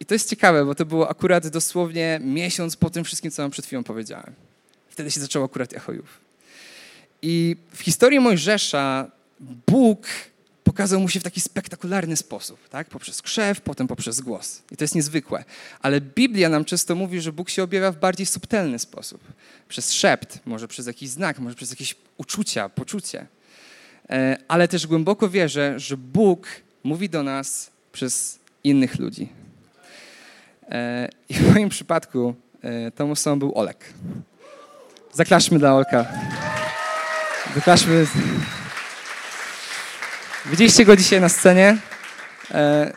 I 0.00 0.06
to 0.06 0.14
jest 0.14 0.30
ciekawe, 0.30 0.64
bo 0.64 0.74
to 0.74 0.86
było 0.86 1.10
akurat 1.10 1.48
dosłownie 1.48 2.20
miesiąc 2.24 2.76
po 2.76 2.90
tym 2.90 3.04
wszystkim, 3.04 3.30
co 3.30 3.42
wam 3.42 3.50
przed 3.50 3.66
chwilą 3.66 3.84
powiedziałem. 3.84 4.32
Wtedy 4.88 5.10
się 5.10 5.20
zaczęło 5.20 5.44
akurat 5.44 5.72
Echojów. 5.72 6.25
I 7.28 7.56
w 7.72 7.80
historii 7.80 8.20
Mojżesza 8.20 9.10
Bóg 9.66 10.06
pokazał 10.64 11.00
mu 11.00 11.08
się 11.08 11.20
w 11.20 11.22
taki 11.22 11.40
spektakularny 11.40 12.16
sposób, 12.16 12.68
tak? 12.68 12.88
poprzez 12.88 13.22
krzew, 13.22 13.60
potem 13.60 13.88
poprzez 13.88 14.20
głos. 14.20 14.62
I 14.70 14.76
to 14.76 14.84
jest 14.84 14.94
niezwykłe. 14.94 15.44
Ale 15.80 16.00
Biblia 16.00 16.48
nam 16.48 16.64
często 16.64 16.94
mówi, 16.94 17.20
że 17.20 17.32
Bóg 17.32 17.50
się 17.50 17.62
objawia 17.62 17.92
w 17.92 17.96
bardziej 17.98 18.26
subtelny 18.26 18.78
sposób. 18.78 19.20
Przez 19.68 19.92
szept, 19.92 20.40
może 20.44 20.68
przez 20.68 20.86
jakiś 20.86 21.08
znak, 21.08 21.38
może 21.38 21.56
przez 21.56 21.70
jakieś 21.70 21.96
uczucia, 22.16 22.68
poczucie. 22.68 23.26
E, 24.10 24.38
ale 24.48 24.68
też 24.68 24.86
głęboko 24.86 25.28
wierzę, 25.28 25.80
że 25.80 25.96
Bóg 25.96 26.46
mówi 26.84 27.08
do 27.08 27.22
nas 27.22 27.70
przez 27.92 28.38
innych 28.64 28.98
ludzi. 28.98 29.28
E, 30.68 31.08
I 31.28 31.34
w 31.34 31.54
moim 31.54 31.68
przypadku 31.68 32.34
e, 32.62 32.90
tą 32.90 33.10
osobą 33.10 33.38
był 33.38 33.58
Olek. 33.58 33.94
Zaklaszmy 35.12 35.58
dla 35.58 35.74
Olka. 35.74 36.06
Zaklaszmy. 37.56 38.06
Widzieliście 40.46 40.84
go 40.84 40.96
dzisiaj 40.96 41.20
na 41.20 41.28
scenie. 41.28 41.78
E, 42.50 42.92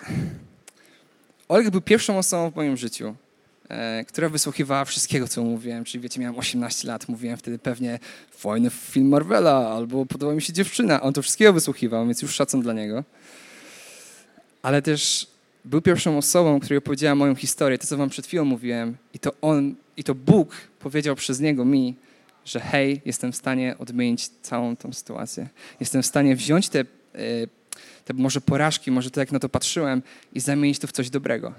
Olek 1.47 1.69
był 1.69 1.81
pierwszą 1.81 2.17
osobą 2.17 2.51
w 2.51 2.55
moim 2.55 2.77
życiu, 2.77 3.15
która 4.07 4.29
wysłuchiwała 4.29 4.85
wszystkiego, 4.85 5.27
co 5.27 5.43
mówiłem. 5.43 5.83
Czyli 5.83 6.01
wiecie, 6.01 6.19
miałem 6.19 6.37
18 6.37 6.87
lat, 6.87 7.09
mówiłem 7.09 7.37
wtedy 7.37 7.59
pewnie 7.59 7.99
fajny 8.31 8.69
film 8.69 9.07
Marvela 9.07 9.69
albo 9.69 10.05
podoba 10.05 10.33
mi 10.33 10.41
się 10.41 10.53
dziewczyna. 10.53 11.01
On 11.01 11.13
to 11.13 11.21
wszystkiego 11.21 11.53
wysłuchiwał, 11.53 12.05
więc 12.05 12.21
już 12.21 12.35
szacun 12.35 12.61
dla 12.61 12.73
niego. 12.73 13.03
Ale 14.61 14.81
też 14.81 15.27
był 15.65 15.81
pierwszą 15.81 16.17
osobą, 16.17 16.59
której 16.59 16.77
opowiedziała 16.77 17.15
moją 17.15 17.35
historię, 17.35 17.77
to 17.77 17.87
co 17.87 17.97
wam 17.97 18.09
przed 18.09 18.27
chwilą 18.27 18.45
mówiłem. 18.45 18.97
I 19.13 19.19
to 19.19 19.31
on, 19.41 19.75
i 19.97 20.03
to 20.03 20.15
Bóg 20.15 20.55
powiedział 20.79 21.15
przez 21.15 21.39
niego 21.39 21.65
mi, 21.65 21.95
że 22.49 22.59
hej, 22.59 23.01
jestem 23.05 23.31
w 23.31 23.35
stanie 23.35 23.75
odmienić 23.77 24.27
całą 24.41 24.75
tą 24.75 24.93
sytuację. 24.93 25.47
Jestem 25.79 26.01
w 26.01 26.05
stanie 26.05 26.35
wziąć 26.35 26.69
te, 26.69 26.79
e, 26.79 26.85
te 28.05 28.13
może 28.13 28.41
porażki, 28.41 28.91
może 28.91 29.11
to 29.11 29.19
jak 29.19 29.31
na 29.31 29.39
to 29.39 29.49
patrzyłem 29.49 30.01
i 30.33 30.39
zamienić 30.39 30.79
to 30.79 30.87
w 30.87 30.91
coś 30.91 31.09
dobrego. 31.09 31.53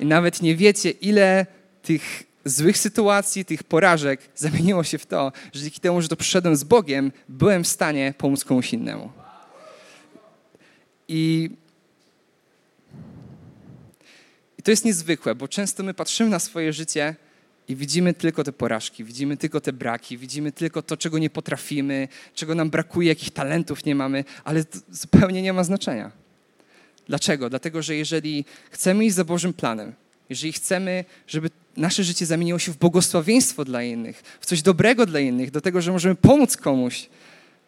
I 0.00 0.06
nawet 0.06 0.42
nie 0.42 0.56
wiecie, 0.56 0.90
ile 0.90 1.46
tych 1.82 2.22
złych 2.44 2.78
sytuacji, 2.78 3.44
tych 3.44 3.62
porażek 3.62 4.20
zamieniło 4.36 4.84
się 4.84 4.98
w 4.98 5.06
to, 5.06 5.32
że 5.52 5.62
dzięki 5.62 5.80
temu, 5.80 6.02
że 6.02 6.08
to 6.08 6.16
przyszedłem 6.16 6.56
z 6.56 6.64
Bogiem, 6.64 7.12
byłem 7.28 7.64
w 7.64 7.68
stanie 7.68 8.14
pomóc 8.18 8.44
komuś 8.44 8.72
innemu. 8.72 9.12
I 11.08 11.50
i 14.58 14.62
to 14.62 14.70
jest 14.70 14.84
niezwykłe, 14.84 15.34
bo 15.34 15.48
często 15.48 15.82
my 15.82 15.94
patrzymy 15.94 16.30
na 16.30 16.38
swoje 16.38 16.72
życie 16.72 17.16
i 17.70 17.76
widzimy 17.76 18.14
tylko 18.14 18.44
te 18.44 18.52
porażki, 18.52 19.04
widzimy 19.04 19.36
tylko 19.36 19.60
te 19.60 19.72
braki, 19.72 20.18
widzimy 20.18 20.52
tylko 20.52 20.82
to, 20.82 20.96
czego 20.96 21.18
nie 21.18 21.30
potrafimy, 21.30 22.08
czego 22.34 22.54
nam 22.54 22.70
brakuje, 22.70 23.08
jakich 23.08 23.30
talentów 23.30 23.84
nie 23.84 23.94
mamy, 23.94 24.24
ale 24.44 24.64
to 24.64 24.78
zupełnie 24.90 25.42
nie 25.42 25.52
ma 25.52 25.64
znaczenia. 25.64 26.10
Dlaczego? 27.06 27.50
Dlatego, 27.50 27.82
że 27.82 27.96
jeżeli 27.96 28.44
chcemy 28.70 29.04
iść 29.04 29.14
za 29.14 29.24
Bożym 29.24 29.52
planem, 29.52 29.92
jeżeli 30.28 30.52
chcemy, 30.52 31.04
żeby 31.26 31.50
nasze 31.76 32.04
życie 32.04 32.26
zamieniło 32.26 32.58
się 32.58 32.72
w 32.72 32.78
błogosławieństwo 32.78 33.64
dla 33.64 33.82
innych, 33.82 34.22
w 34.40 34.46
coś 34.46 34.62
dobrego 34.62 35.06
dla 35.06 35.20
innych, 35.20 35.50
do 35.50 35.60
tego, 35.60 35.80
że 35.80 35.92
możemy 35.92 36.14
pomóc 36.14 36.56
komuś, 36.56 37.08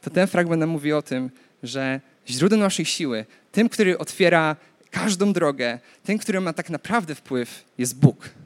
to 0.00 0.10
ten 0.10 0.26
fragment 0.26 0.60
nam 0.60 0.68
mówi 0.68 0.92
o 0.92 1.02
tym, 1.02 1.30
że 1.62 2.00
źródłem 2.28 2.60
naszej 2.60 2.84
siły, 2.84 3.24
tym, 3.52 3.68
który 3.68 3.98
otwiera 3.98 4.56
każdą 4.90 5.32
drogę, 5.32 5.78
ten, 6.04 6.18
który 6.18 6.40
ma 6.40 6.52
tak 6.52 6.70
naprawdę 6.70 7.14
wpływ, 7.14 7.64
jest 7.78 7.98
Bóg. 7.98 8.41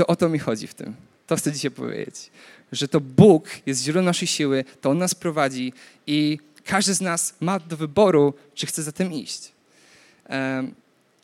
To 0.00 0.06
o 0.06 0.16
to 0.16 0.28
mi 0.28 0.38
chodzi 0.38 0.66
w 0.66 0.74
tym. 0.74 0.94
To 1.26 1.36
chcę 1.36 1.52
dzisiaj 1.52 1.70
powiedzieć. 1.70 2.30
Że 2.72 2.88
to 2.88 3.00
Bóg 3.00 3.48
jest 3.66 3.82
źródłem 3.82 4.04
naszej 4.04 4.28
siły, 4.28 4.64
to 4.80 4.90
On 4.90 4.98
nas 4.98 5.14
prowadzi 5.14 5.72
i 6.06 6.38
każdy 6.64 6.94
z 6.94 7.00
nas 7.00 7.34
ma 7.40 7.58
do 7.58 7.76
wyboru, 7.76 8.34
czy 8.54 8.66
chce 8.66 8.82
za 8.82 8.92
tym 8.92 9.12
iść. 9.12 9.52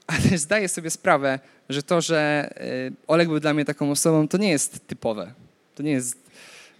Ale 0.06 0.38
zdaję 0.38 0.68
sobie 0.68 0.90
sprawę, 0.90 1.38
że 1.68 1.82
to, 1.82 2.00
że 2.00 2.50
y, 2.60 2.92
Oleg 3.06 3.28
był 3.28 3.40
dla 3.40 3.54
mnie 3.54 3.64
taką 3.64 3.90
osobą, 3.90 4.28
to 4.28 4.38
nie 4.38 4.50
jest 4.50 4.86
typowe. 4.86 5.32
To 5.74 5.82
nie 5.82 5.92
jest 5.92 6.26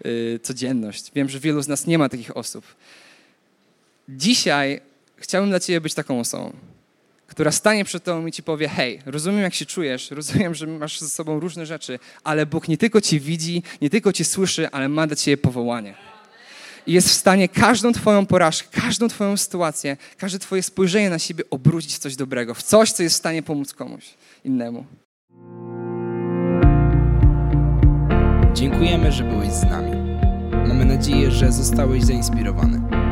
Y, 0.05 0.41
codzienność. 0.43 1.11
Wiem, 1.15 1.29
że 1.29 1.41
wielu 1.41 1.63
z 1.63 1.69
nas 1.69 1.87
nie 1.87 1.99
ma 1.99 2.09
takich 2.09 2.37
osób. 2.37 2.65
Dzisiaj 4.09 4.81
chciałbym 5.17 5.51
dla 5.51 5.61
Ciebie 5.61 5.81
być 5.81 5.95
taką 5.95 6.21
osobą, 6.21 6.53
która 7.27 7.53
stanie 7.53 7.85
przed 7.85 8.05
Tobą 8.05 8.27
i 8.27 8.33
Ci 8.33 8.43
powie: 8.43 8.69
Hej, 8.69 9.03
rozumiem, 9.07 9.41
jak 9.41 9.55
się 9.55 9.67
czujesz, 9.67 10.11
rozumiem, 10.21 10.55
że 10.55 10.67
masz 10.67 11.01
ze 11.01 11.09
sobą 11.09 11.41
różne 11.41 11.67
rzeczy, 11.67 11.99
ale 12.25 12.47
Bóg 12.47 12.69
nie 12.69 12.79
tylko 12.79 13.01
Cię 13.01 13.21
widzi, 13.21 13.62
nie 13.83 13.91
tylko 13.91 14.12
Cię 14.12 14.25
słyszy, 14.25 14.71
ale 14.71 14.89
ma 14.89 15.07
dla 15.07 15.17
Ciebie 15.17 15.37
powołanie. 15.37 15.95
I 16.87 16.93
jest 16.93 17.09
w 17.09 17.12
stanie 17.12 17.49
każdą 17.49 17.93
Twoją 17.93 18.27
porażkę, 18.27 18.81
każdą 18.81 19.09
Twoją 19.09 19.37
sytuację, 19.37 19.97
każde 20.17 20.39
Twoje 20.39 20.62
spojrzenie 20.62 21.11
na 21.11 21.19
siebie 21.19 21.45
obrócić 21.51 21.95
w 21.95 21.99
coś 21.99 22.17
dobrego, 22.17 22.55
w 22.55 22.62
coś, 22.62 22.93
co 22.93 23.03
jest 23.03 23.15
w 23.15 23.19
stanie 23.19 23.43
pomóc 23.43 23.75
komuś 23.75 24.05
innemu. 24.45 24.85
Dziękujemy, 28.55 29.12
że 29.12 29.25
byłeś 29.25 29.53
z 29.53 29.62
nami. 29.62 29.93
Mamy 30.69 30.85
nadzieję, 30.85 31.31
że 31.31 31.53
zostałeś 31.53 32.05
zainspirowany. 32.05 33.06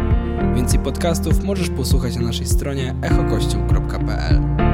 Więcej 0.55 0.79
podcastów 0.79 1.45
możesz 1.45 1.71
posłuchać 1.71 2.17
na 2.17 2.23
naszej 2.23 2.47
stronie 2.47 2.95
echokościół.pl. 3.03 4.74